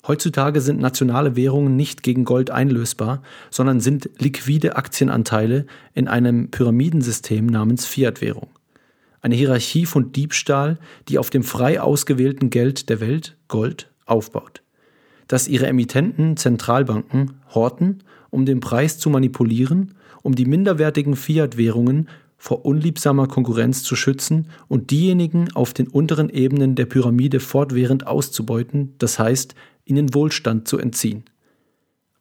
[0.06, 7.46] Heutzutage sind nationale Währungen nicht gegen Gold einlösbar, sondern sind liquide Aktienanteile in einem Pyramidensystem
[7.46, 8.50] namens Fiat-Währung
[9.22, 14.62] eine Hierarchie von Diebstahl, die auf dem frei ausgewählten Geld der Welt, Gold, aufbaut.
[15.28, 22.08] Das ihre Emittenten Zentralbanken horten, um den Preis zu manipulieren, um die minderwertigen Fiat-Währungen
[22.38, 28.94] vor unliebsamer Konkurrenz zu schützen und diejenigen auf den unteren Ebenen der Pyramide fortwährend auszubeuten,
[29.00, 29.56] das heißt,
[29.86, 31.24] ihnen Wohlstand zu entziehen.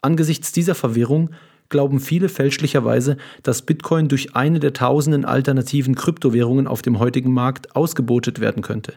[0.01, 1.30] Angesichts dieser Verwirrung
[1.68, 7.74] glauben viele fälschlicherweise, dass Bitcoin durch eine der tausenden alternativen Kryptowährungen auf dem heutigen Markt
[7.76, 8.94] ausgebotet werden könnte.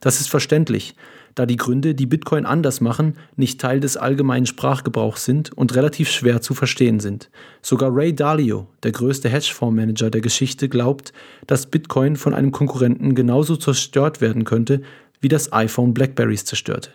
[0.00, 0.96] Das ist verständlich,
[1.34, 6.10] da die Gründe, die Bitcoin anders machen, nicht Teil des allgemeinen Sprachgebrauchs sind und relativ
[6.10, 7.30] schwer zu verstehen sind.
[7.62, 11.12] Sogar Ray Dalio, der größte Hedgefondsmanager der Geschichte, glaubt,
[11.46, 14.82] dass Bitcoin von einem Konkurrenten genauso zerstört werden könnte,
[15.20, 16.90] wie das iPhone Blackberries zerstörte.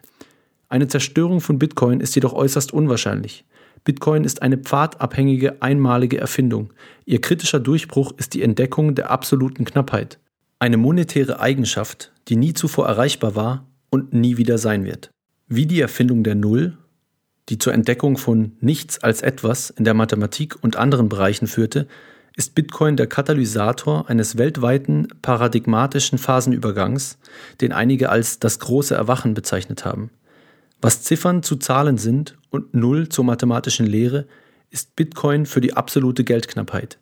[0.69, 3.45] Eine Zerstörung von Bitcoin ist jedoch äußerst unwahrscheinlich.
[3.83, 6.73] Bitcoin ist eine pfadabhängige einmalige Erfindung.
[7.05, 10.19] Ihr kritischer Durchbruch ist die Entdeckung der absoluten Knappheit.
[10.59, 15.11] Eine monetäre Eigenschaft, die nie zuvor erreichbar war und nie wieder sein wird.
[15.47, 16.77] Wie die Erfindung der Null,
[17.49, 21.87] die zur Entdeckung von nichts als etwas in der Mathematik und anderen Bereichen führte,
[22.35, 27.17] ist Bitcoin der Katalysator eines weltweiten paradigmatischen Phasenübergangs,
[27.61, 30.11] den einige als das große Erwachen bezeichnet haben.
[30.79, 34.27] Was Ziffern zu Zahlen sind und Null zur mathematischen Lehre,
[34.69, 36.99] ist Bitcoin für die absolute Geldknappheit.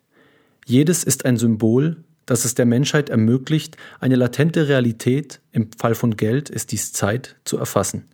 [0.64, 6.16] Jedes ist ein Symbol, das es der Menschheit ermöglicht, eine latente Realität, im Fall von
[6.16, 8.08] Geld ist dies Zeit, zu erfassen.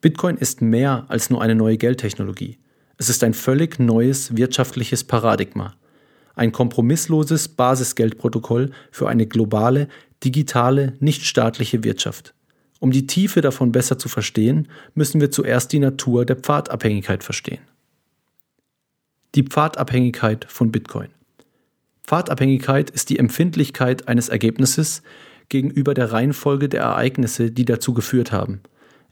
[0.00, 2.58] Bitcoin ist mehr als nur eine neue Geldtechnologie.
[2.96, 5.74] Es ist ein völlig neues wirtschaftliches Paradigma.
[6.34, 9.88] Ein kompromissloses Basisgeldprotokoll für eine globale,
[10.24, 12.34] digitale, nichtstaatliche Wirtschaft.
[12.82, 14.66] Um die Tiefe davon besser zu verstehen,
[14.96, 17.60] müssen wir zuerst die Natur der Pfadabhängigkeit verstehen.
[19.36, 21.10] Die Pfadabhängigkeit von Bitcoin.
[22.02, 25.04] Pfadabhängigkeit ist die Empfindlichkeit eines Ergebnisses
[25.48, 28.62] gegenüber der Reihenfolge der Ereignisse, die dazu geführt haben.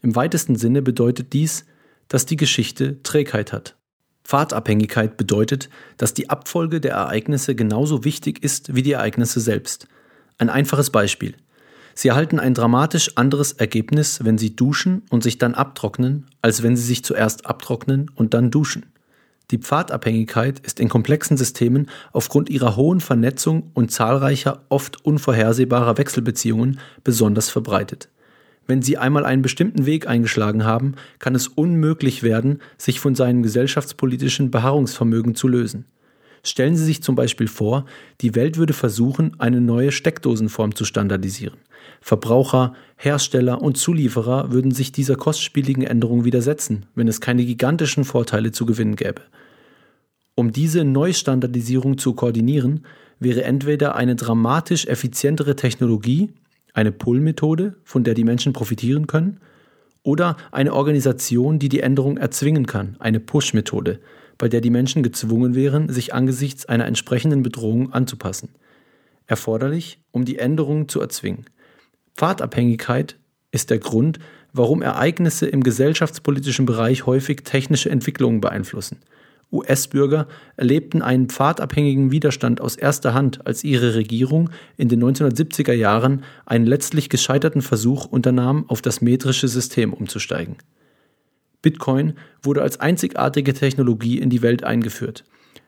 [0.01, 1.65] Im weitesten Sinne bedeutet dies,
[2.09, 3.77] dass die Geschichte Trägheit hat.
[4.25, 9.87] Pfadabhängigkeit bedeutet, dass die Abfolge der Ereignisse genauso wichtig ist wie die Ereignisse selbst.
[10.37, 11.35] Ein einfaches Beispiel.
[11.93, 16.75] Sie erhalten ein dramatisch anderes Ergebnis, wenn Sie duschen und sich dann abtrocknen, als wenn
[16.75, 18.85] Sie sich zuerst abtrocknen und dann duschen.
[19.51, 26.79] Die Pfadabhängigkeit ist in komplexen Systemen aufgrund ihrer hohen Vernetzung und zahlreicher, oft unvorhersehbarer Wechselbeziehungen
[27.03, 28.07] besonders verbreitet.
[28.65, 33.43] Wenn Sie einmal einen bestimmten Weg eingeschlagen haben, kann es unmöglich werden, sich von seinem
[33.43, 35.85] gesellschaftspolitischen Beharrungsvermögen zu lösen.
[36.43, 37.85] Stellen Sie sich zum Beispiel vor,
[38.21, 41.57] die Welt würde versuchen, eine neue Steckdosenform zu standardisieren.
[42.01, 48.51] Verbraucher, Hersteller und Zulieferer würden sich dieser kostspieligen Änderung widersetzen, wenn es keine gigantischen Vorteile
[48.51, 49.21] zu gewinnen gäbe.
[50.35, 52.85] Um diese Neustandardisierung zu koordinieren,
[53.19, 56.33] wäre entweder eine dramatisch effizientere Technologie,
[56.73, 59.39] eine Pull-Methode, von der die Menschen profitieren können,
[60.03, 63.99] oder eine Organisation, die die Änderung erzwingen kann, eine Push-Methode,
[64.39, 68.49] bei der die Menschen gezwungen wären, sich angesichts einer entsprechenden Bedrohung anzupassen.
[69.27, 71.45] Erforderlich, um die Änderung zu erzwingen.
[72.21, 73.17] Pfadabhängigkeit
[73.49, 74.19] ist der Grund,
[74.53, 78.99] warum Ereignisse im gesellschaftspolitischen Bereich häufig technische Entwicklungen beeinflussen.
[79.51, 86.23] US-Bürger erlebten einen pfadabhängigen Widerstand aus erster Hand, als ihre Regierung in den 1970er Jahren
[86.45, 90.57] einen letztlich gescheiterten Versuch unternahm, auf das metrische System umzusteigen.
[91.63, 92.13] Bitcoin
[92.43, 95.23] wurde als einzigartige Technologie in die Welt eingeführt.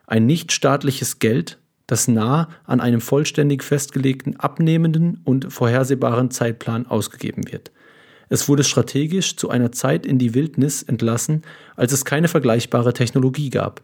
[0.06, 7.70] Ein nichtstaatliches Geld, das nah an einem vollständig festgelegten abnehmenden und vorhersehbaren Zeitplan ausgegeben wird.
[8.28, 11.42] Es wurde strategisch zu einer Zeit in die Wildnis entlassen,
[11.76, 13.82] als es keine vergleichbare Technologie gab.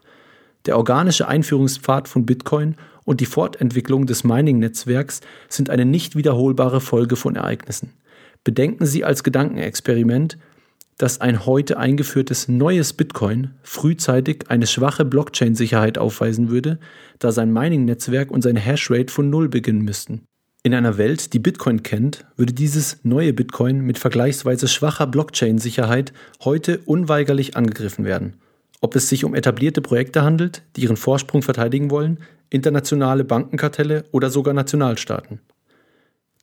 [0.65, 7.15] Der organische Einführungspfad von Bitcoin und die Fortentwicklung des Mining-Netzwerks sind eine nicht wiederholbare Folge
[7.15, 7.93] von Ereignissen.
[8.43, 10.37] Bedenken Sie als Gedankenexperiment,
[11.01, 16.77] dass ein heute eingeführtes neues Bitcoin frühzeitig eine schwache Blockchain-Sicherheit aufweisen würde,
[17.17, 20.21] da sein Mining-Netzwerk und seine Hashrate von Null beginnen müssten.
[20.61, 26.79] In einer Welt, die Bitcoin kennt, würde dieses neue Bitcoin mit vergleichsweise schwacher Blockchain-Sicherheit heute
[26.85, 28.35] unweigerlich angegriffen werden.
[28.79, 32.19] Ob es sich um etablierte Projekte handelt, die ihren Vorsprung verteidigen wollen,
[32.51, 35.39] internationale Bankenkartelle oder sogar Nationalstaaten.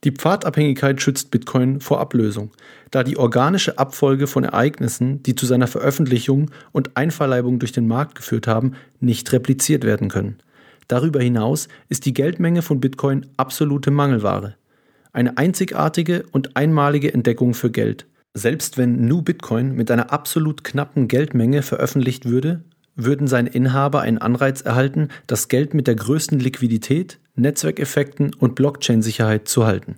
[0.05, 2.53] Die Pfadabhängigkeit schützt Bitcoin vor Ablösung,
[2.93, 8.15] da die organische Abfolge von Ereignissen, die zu seiner Veröffentlichung und Einverleibung durch den Markt
[8.15, 10.39] geführt haben, nicht repliziert werden können.
[10.87, 14.55] Darüber hinaus ist die Geldmenge von Bitcoin absolute Mangelware.
[15.13, 18.07] Eine einzigartige und einmalige Entdeckung für Geld.
[18.35, 22.63] Selbst wenn New Bitcoin mit einer absolut knappen Geldmenge veröffentlicht würde,
[22.95, 29.49] würden seine Inhaber einen Anreiz erhalten, das Geld mit der größten Liquidität, Netzwerkeffekten und Blockchain-Sicherheit
[29.49, 29.97] zu halten.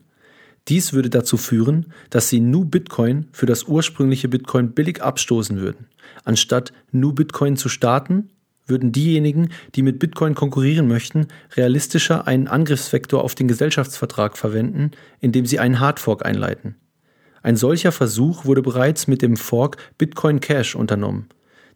[0.68, 5.86] Dies würde dazu führen, dass sie New Bitcoin für das ursprüngliche Bitcoin billig abstoßen würden.
[6.24, 8.30] Anstatt New Bitcoin zu starten,
[8.70, 11.26] würden diejenigen, die mit Bitcoin konkurrieren möchten,
[11.57, 16.76] realistischer einen Angriffsvektor auf den Gesellschaftsvertrag verwenden, indem sie einen Hardfork einleiten.
[17.43, 21.28] Ein solcher Versuch wurde bereits mit dem Fork Bitcoin Cash unternommen.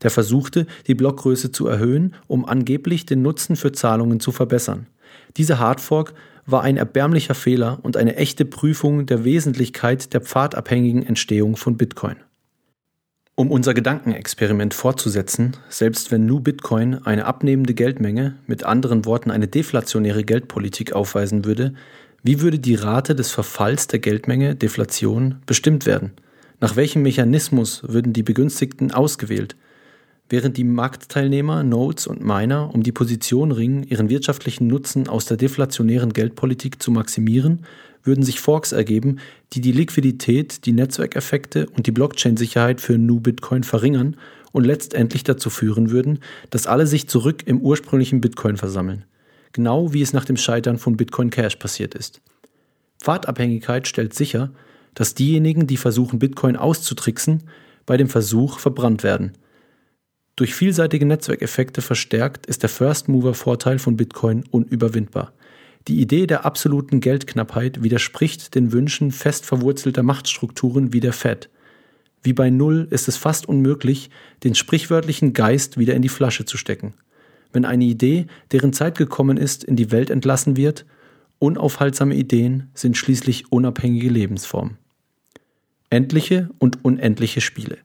[0.03, 4.87] Der versuchte, die Blockgröße zu erhöhen, um angeblich den Nutzen für Zahlungen zu verbessern.
[5.37, 6.15] Dieser Hardfork
[6.47, 12.17] war ein erbärmlicher Fehler und eine echte Prüfung der Wesentlichkeit der pfadabhängigen Entstehung von Bitcoin.
[13.37, 19.49] Um unser Gedankenexperiment fortzusetzen, selbst wenn New Bitcoin eine abnehmende Geldmenge, mit anderen Worten eine
[19.49, 21.75] deflationäre Geldpolitik aufweisen würde,
[22.23, 26.13] wie würde die Rate des Verfalls der Geldmenge, Deflation, bestimmt werden?
[26.61, 29.57] Nach welchem Mechanismus würden die Begünstigten ausgewählt?
[30.29, 35.37] Während die Marktteilnehmer, Nodes und Miner um die Position ringen, ihren wirtschaftlichen Nutzen aus der
[35.37, 37.67] deflationären Geldpolitik zu maximieren,
[38.03, 39.19] würden sich Forks ergeben,
[39.53, 44.17] die die Liquidität, die Netzwerkeffekte und die Blockchain-Sicherheit für New Bitcoin verringern
[44.53, 46.21] und letztendlich dazu führen würden,
[46.51, 49.05] dass alle sich zurück im ursprünglichen Bitcoin versammeln.
[49.53, 52.21] Genau wie es nach dem Scheitern von Bitcoin Cash passiert ist.
[53.01, 54.51] Pfadabhängigkeit stellt sicher,
[54.95, 57.43] dass diejenigen, die versuchen, Bitcoin auszutricksen,
[57.85, 59.33] bei dem Versuch verbrannt werden.
[60.37, 65.33] Durch vielseitige Netzwerkeffekte verstärkt ist der First-Mover-Vorteil von Bitcoin unüberwindbar.
[65.87, 71.51] Die Idee der absoluten Geldknappheit widerspricht den Wünschen fest verwurzelter Machtstrukturen wie der Fed.
[72.23, 74.11] Wie bei Null ist es fast unmöglich,
[74.43, 76.95] den sprichwörtlichen Geist wieder in die Flasche zu stecken.
[77.53, 80.85] Wenn eine Idee, deren Zeit gekommen ist, in die Welt entlassen wird,
[81.39, 84.79] unaufhaltsame Ideen sind schließlich unabhängige Lebensformen.
[85.91, 87.79] Endliche und unendliche Spiele.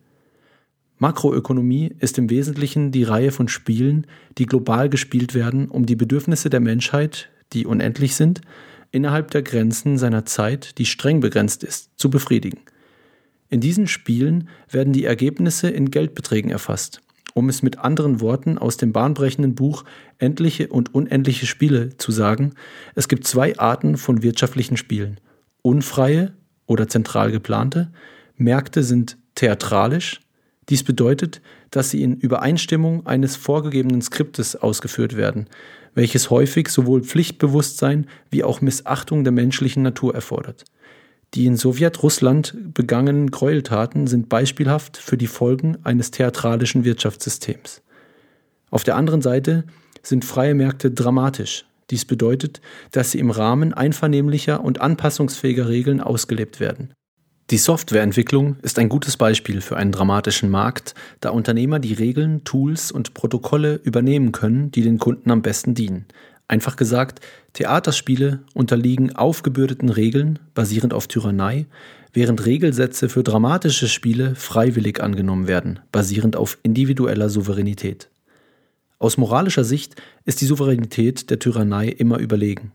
[0.99, 4.05] Makroökonomie ist im Wesentlichen die Reihe von Spielen,
[4.37, 8.41] die global gespielt werden, um die Bedürfnisse der Menschheit, die unendlich sind,
[8.91, 12.59] innerhalb der Grenzen seiner Zeit, die streng begrenzt ist, zu befriedigen.
[13.49, 17.01] In diesen Spielen werden die Ergebnisse in Geldbeträgen erfasst.
[17.33, 19.85] Um es mit anderen Worten aus dem bahnbrechenden Buch
[20.17, 22.53] Endliche und unendliche Spiele zu sagen,
[22.95, 25.19] es gibt zwei Arten von wirtschaftlichen Spielen.
[25.61, 26.33] Unfreie
[26.65, 27.91] oder zentral geplante.
[28.35, 30.21] Märkte sind theatralisch.
[30.69, 31.41] Dies bedeutet,
[31.71, 35.47] dass sie in Übereinstimmung eines vorgegebenen Skriptes ausgeführt werden,
[35.95, 40.65] welches häufig sowohl Pflichtbewusstsein wie auch Missachtung der menschlichen Natur erfordert.
[41.33, 47.81] Die in Sowjetrussland begangenen Gräueltaten sind beispielhaft für die Folgen eines theatralischen Wirtschaftssystems.
[48.71, 49.63] Auf der anderen Seite
[50.01, 51.65] sind freie Märkte dramatisch.
[51.89, 52.61] Dies bedeutet,
[52.91, 56.93] dass sie im Rahmen einvernehmlicher und anpassungsfähiger Regeln ausgelebt werden.
[57.51, 62.91] Die Softwareentwicklung ist ein gutes Beispiel für einen dramatischen Markt, da Unternehmer die Regeln, Tools
[62.91, 66.05] und Protokolle übernehmen können, die den Kunden am besten dienen.
[66.47, 67.21] Einfach gesagt,
[67.53, 71.65] Theaterspiele unterliegen aufgebürdeten Regeln basierend auf Tyrannei,
[72.13, 78.09] während Regelsätze für dramatische Spiele freiwillig angenommen werden, basierend auf individueller Souveränität.
[78.99, 82.73] Aus moralischer Sicht ist die Souveränität der Tyrannei immer überlegen.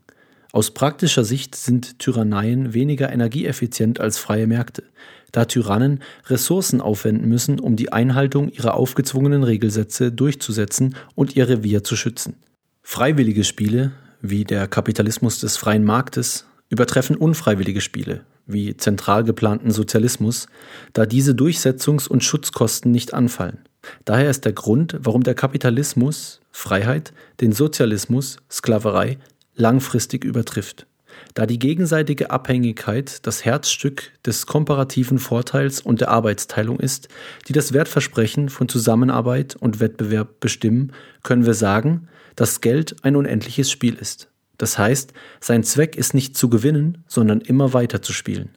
[0.55, 4.84] Aus praktischer Sicht sind Tyranneien weniger energieeffizient als freie Märkte,
[5.32, 11.82] da Tyrannen Ressourcen aufwenden müssen, um die Einhaltung ihrer aufgezwungenen Regelsätze durchzusetzen und ihr Revier
[11.82, 12.36] zu schützen.
[12.82, 13.90] Freiwillige Spiele,
[14.22, 20.46] wie der Kapitalismus des freien Marktes, übertreffen unfreiwillige Spiele, wie zentral geplanten Sozialismus,
[20.92, 23.59] da diese Durchsetzungs- und Schutzkosten nicht anfallen.
[24.05, 29.18] Daher ist der Grund, warum der Kapitalismus Freiheit den Sozialismus Sklaverei
[29.57, 30.86] langfristig übertrifft,
[31.34, 37.09] da die gegenseitige Abhängigkeit das Herzstück des komparativen Vorteils und der Arbeitsteilung ist,
[37.48, 40.92] die das Wertversprechen von Zusammenarbeit und Wettbewerb bestimmen,
[41.22, 44.28] können wir sagen, dass Geld ein unendliches Spiel ist.
[44.59, 48.50] Das heißt, sein Zweck ist nicht zu gewinnen, sondern immer weiter zu spielen.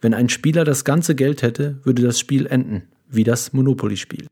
[0.00, 4.26] Wenn ein Spieler das ganze Geld hätte, würde das Spiel enden, wie das Monopoly-Spiel.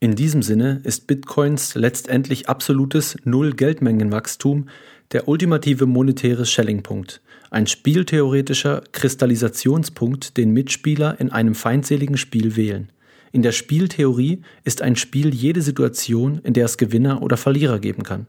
[0.00, 4.68] In diesem Sinne ist Bitcoins letztendlich absolutes Null-Geldmengenwachstum
[5.12, 12.92] der ultimative monetäre Schellingpunkt, ein spieltheoretischer Kristallisationspunkt, den Mitspieler in einem feindseligen Spiel wählen.
[13.32, 18.02] In der Spieltheorie ist ein Spiel jede Situation, in der es Gewinner oder Verlierer geben
[18.02, 18.26] kann.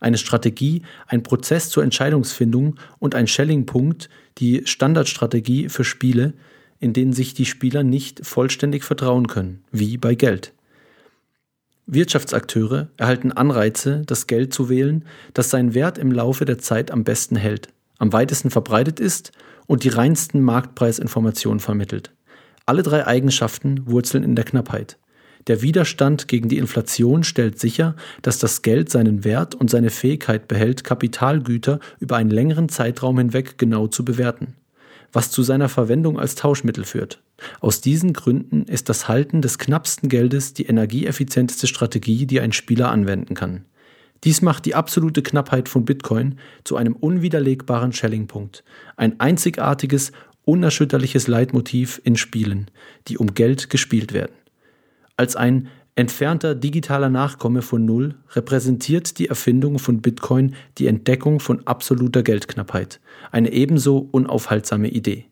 [0.00, 4.08] Eine Strategie, ein Prozess zur Entscheidungsfindung und ein Schellingpunkt,
[4.38, 6.34] die Standardstrategie für Spiele,
[6.78, 10.52] in denen sich die Spieler nicht vollständig vertrauen können, wie bei Geld.
[11.88, 17.02] Wirtschaftsakteure erhalten Anreize, das Geld zu wählen, das seinen Wert im Laufe der Zeit am
[17.02, 17.68] besten hält,
[17.98, 19.32] am weitesten verbreitet ist
[19.66, 22.12] und die reinsten Marktpreisinformationen vermittelt.
[22.66, 24.98] Alle drei Eigenschaften wurzeln in der Knappheit.
[25.46, 30.46] Der Widerstand gegen die Inflation stellt sicher, dass das Geld seinen Wert und seine Fähigkeit
[30.46, 34.54] behält, Kapitalgüter über einen längeren Zeitraum hinweg genau zu bewerten
[35.12, 37.20] was zu seiner Verwendung als Tauschmittel führt.
[37.60, 42.90] Aus diesen Gründen ist das Halten des knappsten Geldes die energieeffizienteste Strategie, die ein Spieler
[42.90, 43.64] anwenden kann.
[44.24, 48.64] Dies macht die absolute Knappheit von Bitcoin zu einem unwiderlegbaren Schellingpunkt,
[48.96, 50.12] ein einzigartiges,
[50.44, 52.70] unerschütterliches Leitmotiv in Spielen,
[53.06, 54.32] die um Geld gespielt werden.
[55.16, 61.66] Als ein Entfernter digitaler Nachkomme von Null repräsentiert die Erfindung von Bitcoin die Entdeckung von
[61.66, 63.00] absoluter Geldknappheit,
[63.32, 65.26] eine ebenso unaufhaltsame Idee.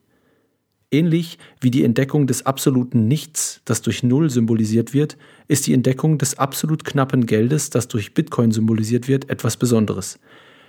[0.92, 5.16] Ähnlich wie die Entdeckung des absoluten Nichts, das durch Null symbolisiert wird,
[5.48, 10.20] ist die Entdeckung des absolut knappen Geldes, das durch Bitcoin symbolisiert wird, etwas Besonderes.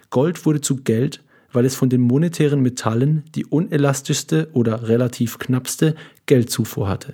[0.09, 5.95] Gold wurde zu Geld, weil es von den monetären Metallen die unelastischste oder relativ knappste
[6.25, 7.13] Geldzufuhr hatte.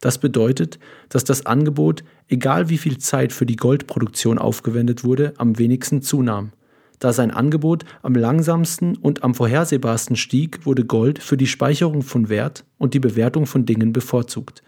[0.00, 0.78] Das bedeutet,
[1.08, 6.52] dass das Angebot, egal wie viel Zeit für die Goldproduktion aufgewendet wurde, am wenigsten zunahm.
[6.98, 12.28] Da sein Angebot am langsamsten und am vorhersehbarsten stieg, wurde Gold für die Speicherung von
[12.28, 14.62] Wert und die Bewertung von Dingen bevorzugt,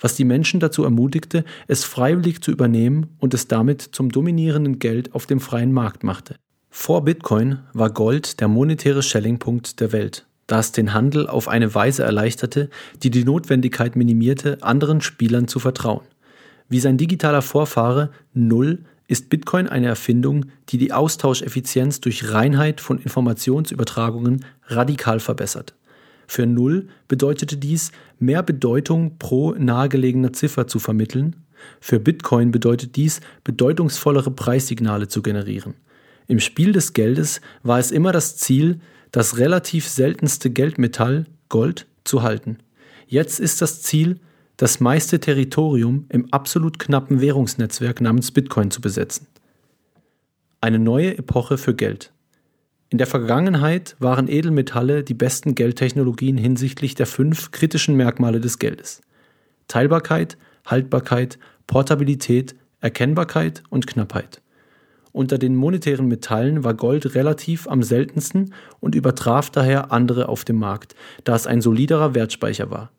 [0.00, 5.14] was die Menschen dazu ermutigte, es freiwillig zu übernehmen und es damit zum dominierenden Geld
[5.14, 6.36] auf dem freien Markt machte.
[6.70, 12.02] Vor Bitcoin war Gold der monetäre Schellingpunkt der Welt das den Handel auf eine Weise
[12.02, 12.68] erleichterte,
[13.02, 16.04] die die Notwendigkeit minimierte, anderen Spielern zu vertrauen.
[16.68, 22.98] Wie sein digitaler Vorfahre Null ist Bitcoin eine Erfindung, die die Austauscheffizienz durch Reinheit von
[22.98, 25.74] Informationsübertragungen radikal verbessert.
[26.26, 31.36] Für Null bedeutete dies, mehr Bedeutung pro nahegelegener Ziffer zu vermitteln.
[31.78, 35.74] Für Bitcoin bedeutet dies, bedeutungsvollere Preissignale zu generieren.
[36.26, 42.22] Im Spiel des Geldes war es immer das Ziel, das relativ seltenste Geldmetall, Gold, zu
[42.22, 42.56] halten.
[43.06, 44.20] Jetzt ist das Ziel,
[44.56, 49.26] das meiste Territorium im absolut knappen Währungsnetzwerk namens Bitcoin zu besetzen.
[50.60, 52.12] Eine neue Epoche für Geld.
[52.88, 59.00] In der Vergangenheit waren Edelmetalle die besten Geldtechnologien hinsichtlich der fünf kritischen Merkmale des Geldes.
[59.66, 60.36] Teilbarkeit,
[60.66, 64.42] Haltbarkeit, Portabilität, Erkennbarkeit und Knappheit.
[65.12, 70.56] Unter den monetären Metallen war Gold relativ am seltensten und übertraf daher andere auf dem
[70.56, 70.94] Markt,
[71.24, 72.90] da es ein soliderer Wertspeicher war.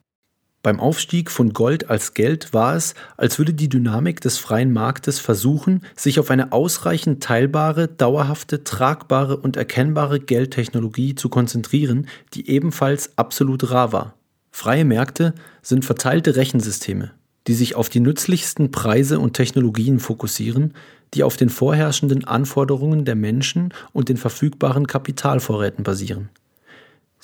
[0.64, 5.20] Beim Aufstieg von Gold als Geld war es, als würde die Dynamik des freien Marktes
[5.20, 13.18] versuchen, sich auf eine ausreichend teilbare, dauerhafte, tragbare und erkennbare Geldtechnologie zu konzentrieren, die ebenfalls
[13.18, 14.14] absolut rar war.
[14.52, 17.12] Freie Märkte sind verteilte Rechensysteme,
[17.48, 20.76] die sich auf die nützlichsten Preise und Technologien fokussieren,
[21.14, 26.30] die auf den vorherrschenden Anforderungen der Menschen und den verfügbaren Kapitalvorräten basieren.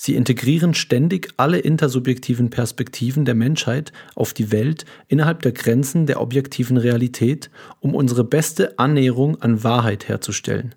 [0.02, 6.22] Sie integrieren ständig alle intersubjektiven Perspektiven der Menschheit auf die Welt innerhalb der Grenzen der
[6.22, 7.50] objektiven Realität,
[7.82, 10.74] um unsere beste Annäherung an Wahrheit herzustellen.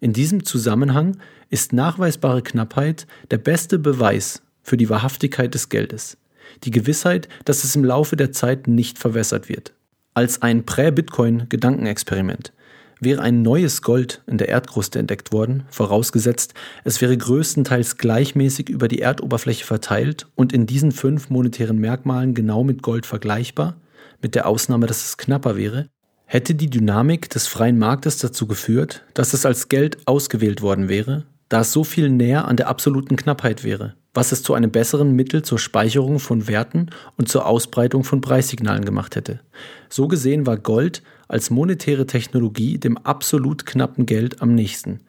[0.00, 1.16] In diesem Zusammenhang
[1.48, 6.18] ist nachweisbare Knappheit der beste Beweis für die Wahrhaftigkeit des Geldes,
[6.64, 9.72] die Gewissheit, dass es im Laufe der Zeit nicht verwässert wird.
[10.12, 12.52] Als ein Prä-Bitcoin-Gedankenexperiment
[12.98, 18.88] Wäre ein neues Gold in der Erdkruste entdeckt worden, vorausgesetzt, es wäre größtenteils gleichmäßig über
[18.88, 23.76] die Erdoberfläche verteilt und in diesen fünf monetären Merkmalen genau mit Gold vergleichbar,
[24.22, 25.90] mit der Ausnahme, dass es knapper wäre,
[26.24, 31.26] hätte die Dynamik des freien Marktes dazu geführt, dass es als Geld ausgewählt worden wäre,
[31.50, 35.12] da es so viel näher an der absoluten Knappheit wäre, was es zu einem besseren
[35.12, 36.86] Mittel zur Speicherung von Werten
[37.18, 39.40] und zur Ausbreitung von Preissignalen gemacht hätte.
[39.90, 45.00] So gesehen war Gold als monetäre Technologie dem absolut knappen Geld am nächsten,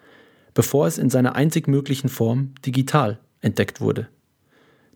[0.53, 4.07] bevor es in seiner einzig möglichen Form digital entdeckt wurde.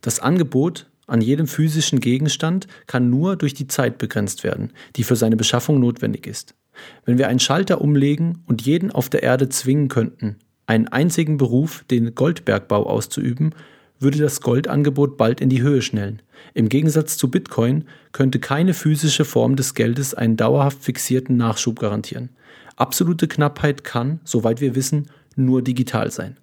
[0.01, 5.15] Das Angebot an jedem physischen Gegenstand kann nur durch die Zeit begrenzt werden, die für
[5.15, 6.55] seine Beschaffung notwendig ist.
[7.05, 11.83] Wenn wir einen Schalter umlegen und jeden auf der Erde zwingen könnten, einen einzigen Beruf,
[11.91, 13.53] den Goldbergbau auszuüben,
[14.01, 16.21] würde das Goldangebot bald in die Höhe schnellen.
[16.53, 22.29] Im Gegensatz zu Bitcoin könnte keine physische Form des Geldes einen dauerhaft fixierten Nachschub garantieren.
[22.75, 26.37] Absolute Knappheit kann, soweit wir wissen, nur digital sein.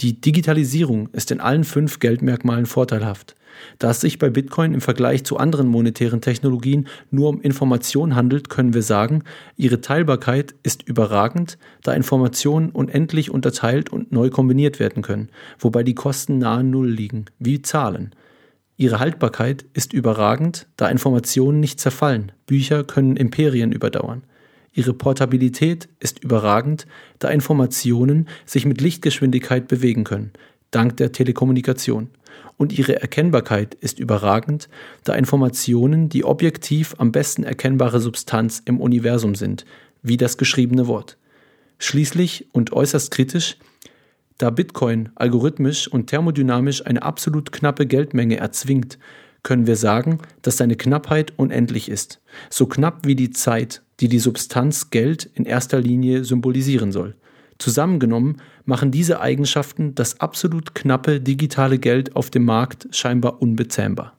[0.00, 3.36] Die Digitalisierung ist in allen fünf Geldmerkmalen vorteilhaft.
[3.78, 8.48] Da es sich bei Bitcoin im Vergleich zu anderen monetären Technologien nur um Information handelt,
[8.48, 9.22] können wir sagen,
[9.56, 15.28] ihre Teilbarkeit ist überragend, da Informationen unendlich unterteilt und neu kombiniert werden können,
[15.58, 18.14] wobei die Kosten nahe Null liegen, wie Zahlen.
[18.76, 24.24] Ihre Haltbarkeit ist überragend, da Informationen nicht zerfallen, Bücher können Imperien überdauern.
[24.74, 26.86] Ihre Portabilität ist überragend,
[27.20, 30.32] da Informationen sich mit Lichtgeschwindigkeit bewegen können,
[30.72, 32.10] dank der Telekommunikation
[32.56, 34.68] und ihre Erkennbarkeit ist überragend,
[35.04, 39.64] da Informationen die objektiv am besten erkennbare Substanz im Universum sind,
[40.02, 41.18] wie das geschriebene Wort.
[41.78, 43.56] Schließlich und äußerst kritisch,
[44.38, 48.98] da Bitcoin algorithmisch und thermodynamisch eine absolut knappe Geldmenge erzwingt,
[49.44, 52.20] können wir sagen, dass seine Knappheit unendlich ist,
[52.50, 57.14] so knapp wie die Zeit, die die Substanz Geld in erster Linie symbolisieren soll.
[57.58, 64.18] Zusammengenommen machen diese Eigenschaften das absolut knappe digitale Geld auf dem Markt scheinbar unbezähmbar.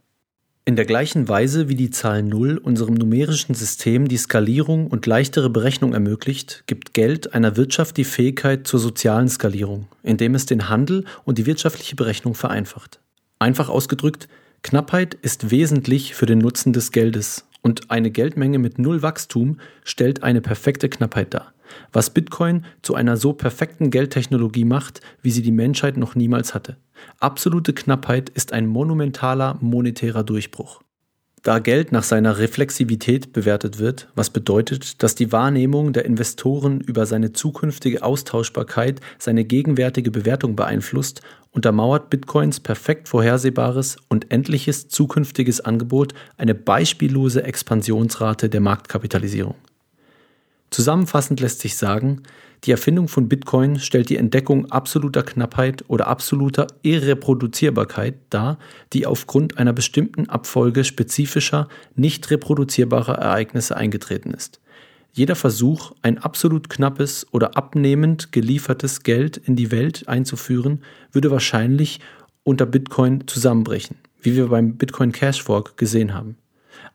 [0.68, 5.52] In der gleichen Weise wie die Zahl 0 unserem numerischen System die Skalierung und leichtere
[5.52, 11.06] Berechnung ermöglicht, gibt Geld einer Wirtschaft die Fähigkeit zur sozialen Skalierung, indem es den Handel
[11.24, 13.00] und die wirtschaftliche Berechnung vereinfacht.
[13.38, 14.28] Einfach ausgedrückt,
[14.62, 20.24] Knappheit ist wesentlich für den Nutzen des Geldes und eine Geldmenge mit null Wachstum stellt
[20.24, 21.56] eine perfekte Knappheit dar
[21.92, 26.78] was Bitcoin zu einer so perfekten Geldtechnologie macht, wie sie die Menschheit noch niemals hatte.
[27.20, 30.82] Absolute Knappheit ist ein monumentaler monetärer Durchbruch.
[31.46, 37.06] Da Geld nach seiner Reflexivität bewertet wird, was bedeutet, dass die Wahrnehmung der Investoren über
[37.06, 41.22] seine zukünftige Austauschbarkeit seine gegenwärtige Bewertung beeinflusst,
[41.52, 49.54] untermauert Bitcoins perfekt vorhersehbares und endliches zukünftiges Angebot eine beispiellose Expansionsrate der Marktkapitalisierung.
[50.70, 52.24] Zusammenfassend lässt sich sagen,
[52.64, 58.58] die Erfindung von Bitcoin stellt die Entdeckung absoluter Knappheit oder absoluter Irreproduzierbarkeit dar,
[58.92, 64.60] die aufgrund einer bestimmten Abfolge spezifischer, nicht reproduzierbarer Ereignisse eingetreten ist.
[65.14, 72.00] Jeder Versuch, ein absolut knappes oder abnehmend geliefertes Geld in die Welt einzuführen, würde wahrscheinlich
[72.44, 76.38] unter Bitcoin zusammenbrechen, wie wir beim Bitcoin Cash Fork gesehen haben.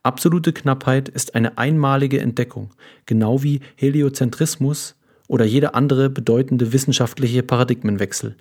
[0.03, 2.71] Absolute Knappheit ist eine einmalige Entdeckung,
[3.05, 4.97] genau wie Heliozentrismus
[5.29, 8.35] oder jeder andere bedeutende wissenschaftliche Paradigmenwechsel.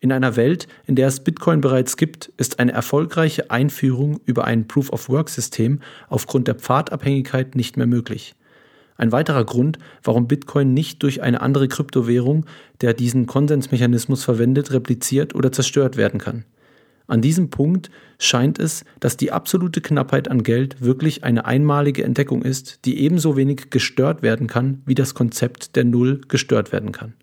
[0.00, 4.66] In einer Welt, in der es Bitcoin bereits gibt, ist eine erfolgreiche Einführung über ein
[4.66, 8.34] Proof-of-Work-System aufgrund der Pfadabhängigkeit nicht mehr möglich.
[8.96, 12.44] Ein weiterer Grund, warum Bitcoin nicht durch eine andere Kryptowährung,
[12.80, 16.44] der diesen Konsensmechanismus verwendet, repliziert oder zerstört werden kann.
[17.08, 22.42] An diesem Punkt scheint es, dass die absolute Knappheit an Geld wirklich eine einmalige Entdeckung
[22.42, 27.14] ist, die ebenso wenig gestört werden kann, wie das Konzept der Null gestört werden kann.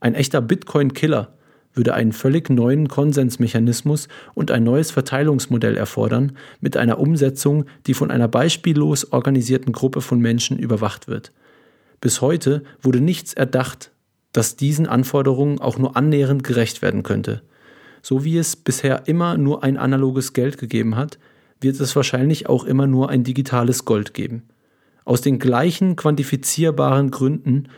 [0.00, 1.32] Ein echter Bitcoin-Killer
[1.74, 8.10] würde einen völlig neuen Konsensmechanismus und ein neues Verteilungsmodell erfordern, mit einer Umsetzung, die von
[8.10, 11.32] einer beispiellos organisierten Gruppe von Menschen überwacht wird.
[12.00, 13.92] Bis heute wurde nichts erdacht,
[14.32, 17.42] das diesen Anforderungen auch nur annähernd gerecht werden könnte.
[18.02, 21.18] So wie es bisher immer nur ein analoges Geld gegeben hat,
[21.60, 24.42] wird es wahrscheinlich auch immer nur ein digitales Gold geben.
[25.04, 27.68] Aus den gleichen quantifizierbaren Gründen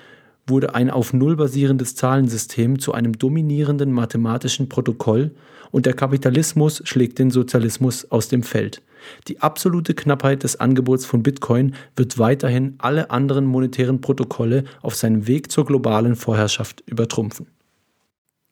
[0.46, 5.30] wurde ein auf Null basierendes Zahlensystem zu einem dominierenden mathematischen Protokoll
[5.70, 8.82] und der Kapitalismus schlägt den Sozialismus aus dem Feld.
[9.28, 15.26] Die absolute Knappheit des Angebots von Bitcoin wird weiterhin alle anderen monetären Protokolle auf seinem
[15.26, 17.46] Weg zur globalen Vorherrschaft übertrumpfen.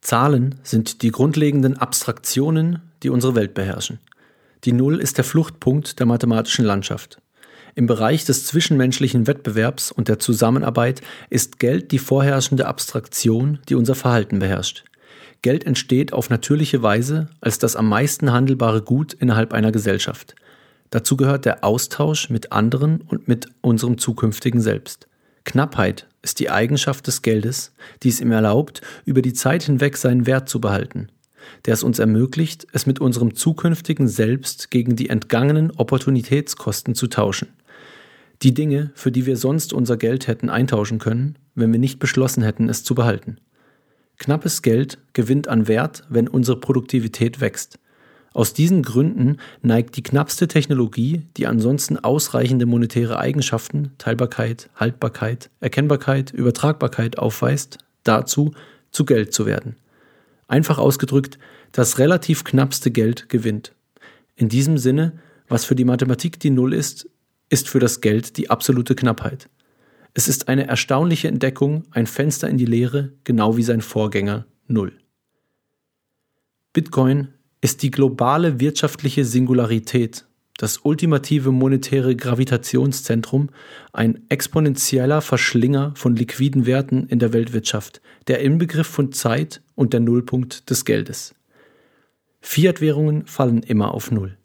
[0.02, 4.00] Zahlen sind die grundlegenden Abstraktionen, die unsere Welt beherrschen.
[4.64, 7.22] Die Null ist der Fluchtpunkt der mathematischen Landschaft.
[7.74, 11.00] Im Bereich des zwischenmenschlichen Wettbewerbs und der Zusammenarbeit
[11.30, 14.84] ist Geld die vorherrschende Abstraktion, die unser Verhalten beherrscht.
[15.40, 20.34] Geld entsteht auf natürliche Weise als das am meisten handelbare Gut innerhalb einer Gesellschaft.
[20.90, 25.08] Dazu gehört der Austausch mit anderen und mit unserem zukünftigen Selbst.
[25.44, 30.26] Knappheit ist die Eigenschaft des Geldes, die es ihm erlaubt, über die Zeit hinweg seinen
[30.26, 31.08] Wert zu behalten,
[31.66, 37.48] der es uns ermöglicht, es mit unserem zukünftigen Selbst gegen die entgangenen Opportunitätskosten zu tauschen.
[38.42, 42.42] Die Dinge, für die wir sonst unser Geld hätten eintauschen können, wenn wir nicht beschlossen
[42.42, 43.38] hätten, es zu behalten.
[44.18, 47.78] Knappes Geld gewinnt an Wert, wenn unsere Produktivität wächst.
[48.34, 56.30] Aus diesen Gründen neigt die knappste Technologie, die ansonsten ausreichende monetäre Eigenschaften, Teilbarkeit, Haltbarkeit, Erkennbarkeit,
[56.30, 58.52] Übertragbarkeit aufweist, dazu,
[58.90, 59.76] zu Geld zu werden.
[60.48, 61.38] Einfach ausgedrückt,
[61.72, 63.72] das relativ knappste Geld gewinnt.
[64.36, 65.12] In diesem Sinne,
[65.48, 67.08] was für die Mathematik die Null ist,
[67.48, 69.48] ist für das Geld die absolute Knappheit.
[70.14, 74.92] Es ist eine erstaunliche Entdeckung, ein Fenster in die Leere, genau wie sein Vorgänger Null.
[76.72, 77.28] Bitcoin
[77.62, 80.26] ist die globale wirtschaftliche Singularität,
[80.58, 83.50] das ultimative monetäre Gravitationszentrum,
[83.92, 90.00] ein exponentieller Verschlinger von liquiden Werten in der Weltwirtschaft, der Inbegriff von Zeit und der
[90.00, 91.34] Nullpunkt des Geldes.
[92.40, 94.36] Fiat-Währungen fallen immer auf Null.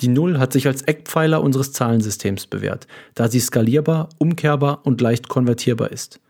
[0.00, 5.28] Die Null hat sich als Eckpfeiler unseres Zahlensystems bewährt, da sie skalierbar, umkehrbar und leicht
[5.28, 6.20] konvertierbar ist.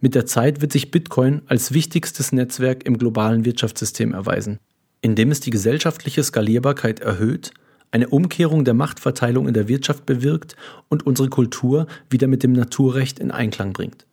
[0.00, 4.58] Mit der Zeit wird sich Bitcoin als wichtigstes Netzwerk im globalen Wirtschaftssystem erweisen,
[5.02, 7.52] indem es die gesellschaftliche Skalierbarkeit erhöht,
[7.90, 10.56] eine Umkehrung der Machtverteilung in der Wirtschaft bewirkt
[10.88, 14.06] und unsere Kultur wieder mit dem Naturrecht in Einklang bringt.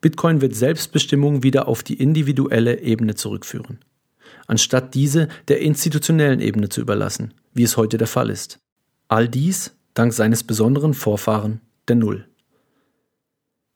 [0.00, 3.78] Bitcoin wird Selbstbestimmung wieder auf die individuelle Ebene zurückführen,
[4.46, 8.58] anstatt diese der institutionellen Ebene zu überlassen, wie es heute der Fall ist.
[9.08, 12.26] All dies dank seines besonderen Vorfahren, der Null.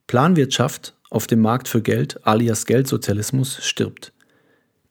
[0.06, 4.12] Planwirtschaft auf dem Markt für Geld alias Geldsozialismus stirbt.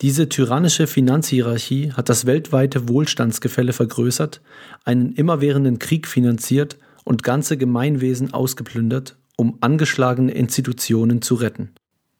[0.02, 4.39] Diese tyrannische Finanzhierarchie hat das weltweite Wohlstandsgefälle vergrößert,
[4.86, 11.72] einen immerwährenden Krieg finanziert und ganze Gemeinwesen ausgeplündert, um angeschlagene Institutionen zu retten.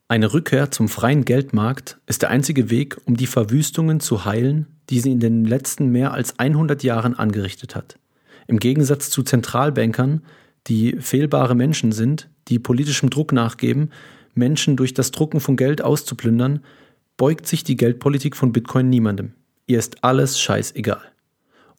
[0.10, 5.00] Eine Rückkehr zum freien Geldmarkt ist der einzige Weg, um die Verwüstungen zu heilen, die
[5.00, 7.98] sie in den letzten mehr als 100 Jahren angerichtet hat.
[8.48, 10.24] Im Gegensatz zu Zentralbankern,
[10.68, 13.92] die fehlbare Menschen sind, die politischem Druck nachgeben,
[14.34, 16.62] Menschen durch das Drucken von Geld auszuplündern,
[17.20, 19.34] beugt sich die Geldpolitik von Bitcoin niemandem.
[19.68, 21.04] Ihr ist alles scheißegal.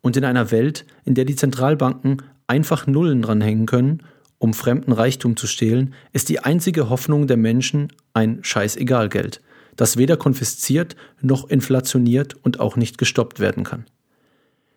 [0.01, 4.05] Und in einer Welt, in der die Zentralbanken einfach Nullen dranhängen können
[4.41, 9.43] um fremden Reichtum zu stehlen, ist die einzige Hoffnung der Menschen ein Scheißegal-Geld,
[9.77, 13.85] das weder konfisziert noch inflationiert und auch nicht gestoppt werden kann.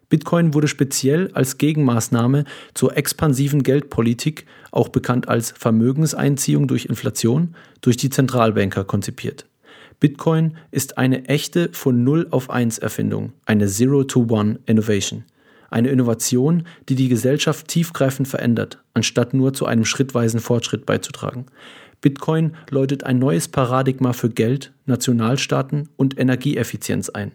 [0.10, 2.44] Bitcoin wurde speziell als Gegenmaßnahme
[2.74, 9.46] zur expansiven Geldpolitik, auch bekannt als Vermögenseinziehung durch Inflation, durch die Zentralbanker konzipiert.
[10.04, 15.24] Bitcoin ist eine echte von 0 auf 1 Erfindung, eine Zero-to-One Innovation.
[15.70, 21.46] Eine Innovation, die die Gesellschaft tiefgreifend verändert, anstatt nur zu einem schrittweisen Fortschritt beizutragen.
[22.02, 27.32] Bitcoin läutet ein neues Paradigma für Geld, Nationalstaaten und Energieeffizienz ein.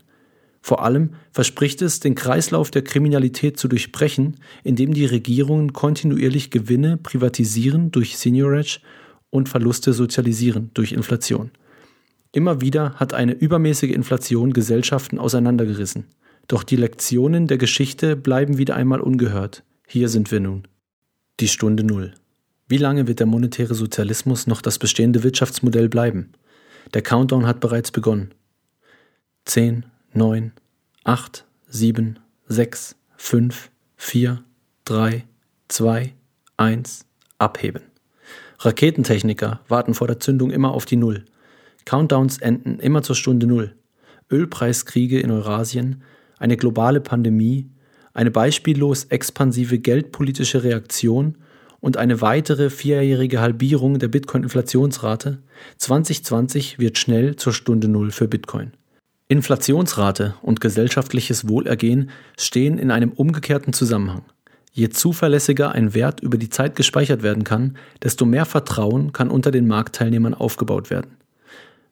[0.61, 6.99] Vor allem verspricht es, den Kreislauf der Kriminalität zu durchbrechen, indem die Regierungen kontinuierlich Gewinne
[6.99, 8.81] privatisieren durch Seniorage
[9.31, 11.51] und Verluste sozialisieren durch Inflation.
[12.33, 16.07] Immer wieder hat eine übermäßige Inflation Gesellschaften auseinandergerissen.
[16.47, 19.65] Doch die Lektionen der Geschichte bleiben wieder einmal ungehört.
[19.87, 20.67] Hier sind wir nun.
[21.41, 22.15] Die Stunde Null.
[22.69, 26.33] Wie lange wird der monetäre Sozialismus noch das bestehende Wirtschaftsmodell bleiben?
[26.93, 28.35] Der Countdown hat bereits begonnen.
[29.47, 30.53] 10, 9,
[31.05, 32.19] 8, 7,
[32.49, 34.45] 6, 5, 4,
[34.85, 35.25] 3,
[35.69, 36.15] 2,
[36.59, 37.07] 1,
[37.39, 37.83] abheben.
[38.59, 41.25] Raketentechniker warten vor der Zündung immer auf die Null.
[41.89, 43.75] Countdowns enden immer zur Stunde Null.
[44.31, 46.03] Ölpreiskriege in Eurasien,
[46.39, 47.71] eine globale Pandemie,
[48.13, 51.37] eine beispiellos expansive geldpolitische Reaktion
[51.81, 55.39] und eine weitere vierjährige Halbierung der Bitcoin-Inflationsrate.
[55.79, 58.73] 2020 wird schnell zur Stunde Null für Bitcoin.
[59.29, 64.25] Inflationsrate und gesellschaftliches Wohlergehen stehen in einem umgekehrten Zusammenhang.
[64.73, 69.51] Je zuverlässiger ein Wert über die Zeit gespeichert werden kann, desto mehr Vertrauen kann unter
[69.51, 71.18] den Marktteilnehmern aufgebaut werden.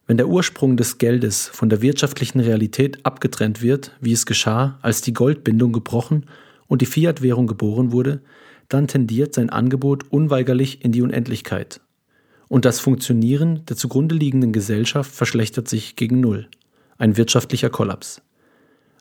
[0.07, 5.01] Wenn der Ursprung des Geldes von der wirtschaftlichen Realität abgetrennt wird, wie es geschah, als
[5.01, 6.27] die Goldbindung gebrochen
[6.69, 8.21] und die Fiat-Währung geboren wurde,
[8.69, 11.81] dann tendiert sein Angebot unweigerlich in die Unendlichkeit.
[12.47, 16.49] Und das Funktionieren der zugrunde liegenden Gesellschaft verschlechtert sich gegen Null.
[16.99, 18.23] Ein wirtschaftlicher Kollaps.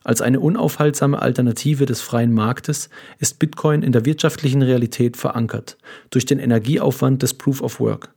[0.04, 2.90] Als eine unaufhaltsame Alternative des freien Marktes
[3.20, 5.78] ist Bitcoin in der wirtschaftlichen Realität verankert,
[6.10, 8.15] durch den Energieaufwand des Proof of Work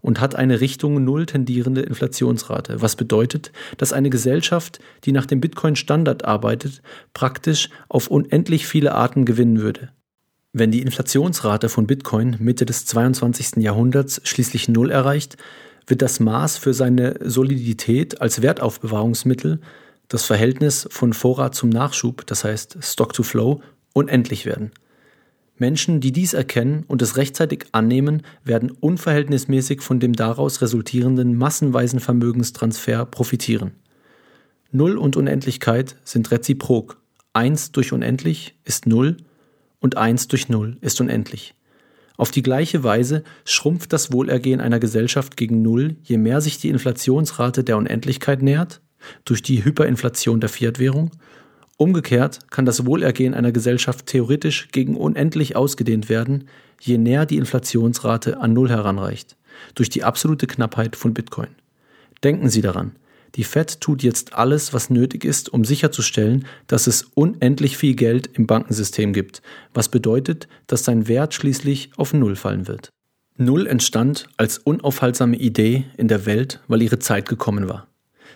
[0.00, 5.40] und hat eine Richtung Null tendierende Inflationsrate, was bedeutet, dass eine Gesellschaft, die nach dem
[5.40, 6.82] Bitcoin-Standard arbeitet,
[7.14, 9.90] praktisch auf unendlich viele Arten gewinnen würde.
[10.52, 13.56] Wenn die Inflationsrate von Bitcoin Mitte des 22.
[13.56, 15.36] Jahrhunderts schließlich Null erreicht,
[15.86, 19.60] wird das Maß für seine Solidität als Wertaufbewahrungsmittel
[20.08, 23.62] das Verhältnis von Vorrat zum Nachschub, das heißt Stock to Flow,
[23.94, 24.72] unendlich werden.
[25.60, 32.00] Menschen, die dies erkennen und es rechtzeitig annehmen, werden unverhältnismäßig von dem daraus resultierenden massenweisen
[32.00, 33.72] Vermögenstransfer profitieren.
[34.72, 37.00] Null und Unendlichkeit sind reziprok.
[37.32, 39.18] Eins durch unendlich ist Null
[39.80, 41.54] und eins durch Null ist unendlich.
[42.16, 46.68] Auf die gleiche Weise schrumpft das Wohlergehen einer Gesellschaft gegen Null, je mehr sich die
[46.68, 48.80] Inflationsrate der Unendlichkeit nähert
[49.24, 51.10] durch die Hyperinflation der Fiat-Währung.
[51.80, 56.44] Umgekehrt kann das Wohlergehen einer Gesellschaft theoretisch gegen unendlich ausgedehnt werden,
[56.78, 59.38] je näher die Inflationsrate an Null heranreicht,
[59.76, 61.48] durch die absolute Knappheit von Bitcoin.
[62.22, 62.96] Denken Sie daran,
[63.34, 68.26] die Fed tut jetzt alles, was nötig ist, um sicherzustellen, dass es unendlich viel Geld
[68.26, 69.40] im Bankensystem gibt,
[69.72, 72.90] was bedeutet, dass sein Wert schließlich auf Null fallen wird.
[73.38, 77.89] Null entstand als unaufhaltsame Idee in der Welt, weil ihre Zeit gekommen war.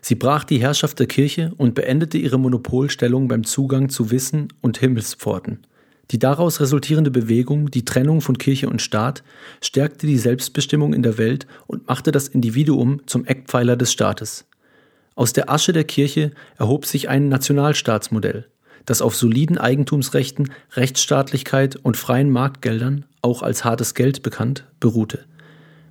[0.07, 4.77] Sie brach die Herrschaft der Kirche und beendete ihre Monopolstellung beim Zugang zu Wissen und
[4.77, 5.67] Himmelspforten.
[6.11, 9.25] Die daraus resultierende Bewegung, die Trennung von Kirche und Staat,
[9.63, 14.45] stärkte die Selbstbestimmung in der Welt und machte das Individuum zum Eckpfeiler des Staates.
[15.15, 18.47] Aus der Asche der Kirche erhob sich ein Nationalstaatsmodell,
[18.85, 25.25] das auf soliden Eigentumsrechten, Rechtsstaatlichkeit und freien Marktgeldern, auch als hartes Geld bekannt, beruhte.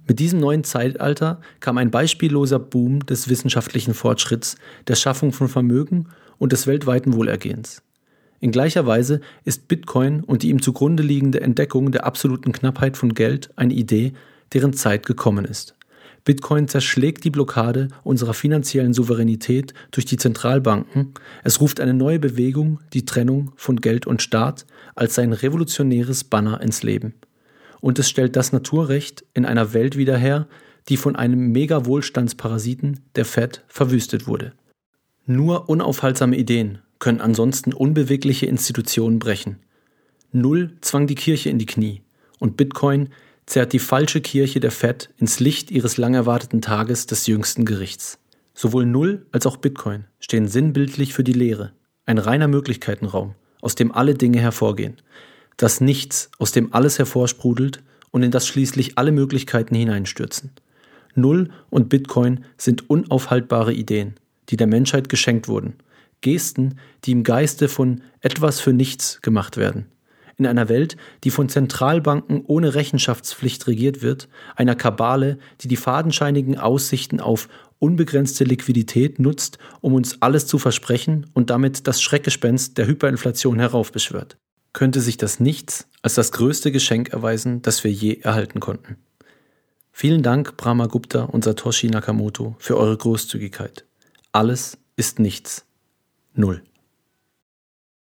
[0.06, 6.10] Mit diesem neuen Zeitalter kam ein beispielloser Boom des wissenschaftlichen Fortschritts, der Schaffung von Vermögen
[6.38, 7.82] und des weltweiten Wohlergehens.
[8.42, 13.14] In gleicher Weise ist Bitcoin und die ihm zugrunde liegende Entdeckung der absoluten Knappheit von
[13.14, 14.12] Geld eine Idee,
[14.52, 15.76] deren Zeit gekommen ist.
[16.26, 21.14] Bitcoin zerschlägt die Blockade unserer finanziellen Souveränität durch die Zentralbanken.
[21.46, 26.60] Es ruft eine neue Bewegung, die Trennung von Geld und Staat, als sein revolutionäres Banner
[26.60, 27.14] ins Leben
[27.84, 30.48] und es stellt das Naturrecht in einer Welt wieder her,
[30.88, 34.54] die von einem Mega-Wohlstandsparasiten, der Fed, verwüstet wurde.
[35.26, 39.60] Nur unaufhaltsame Ideen können ansonsten unbewegliche Institutionen brechen.
[40.32, 42.02] Null zwang die Kirche in die Knie
[42.40, 43.10] und Bitcoin
[43.48, 48.18] zerrt die falsche Kirche der Fed ins Licht ihres lang erwarteten Tages des jüngsten Gerichts.
[48.54, 51.74] Sowohl Null als auch Bitcoin stehen sinnbildlich für die Lehre,
[52.06, 55.02] ein reiner Möglichkeitenraum, aus dem alle Dinge hervorgehen,
[55.58, 60.52] das Nichts, aus dem alles hervorsprudelt und in das schließlich alle Möglichkeiten hineinstürzen.
[61.16, 64.16] Null und Bitcoin sind unaufhaltbare Ideen,
[64.50, 65.76] die der Menschheit geschenkt wurden,
[66.22, 69.88] Gesten, die im Geiste von etwas für nichts gemacht werden.
[70.38, 76.58] In einer Welt, die von Zentralbanken ohne Rechenschaftspflicht regiert wird, einer Kabale, die die fadenscheinigen
[76.58, 82.88] Aussichten auf unbegrenzte Liquidität nutzt, um uns alles zu versprechen und damit das Schreckgespenst der
[82.88, 84.38] Hyperinflation heraufbeschwört
[84.74, 88.98] könnte sich das Nichts als das größte Geschenk erweisen, das wir je erhalten konnten.
[89.92, 93.86] Vielen Dank, Brahma Gupta und Satoshi Nakamoto, für eure Großzügigkeit.
[94.32, 95.66] Alles ist nichts.
[96.34, 96.64] Null.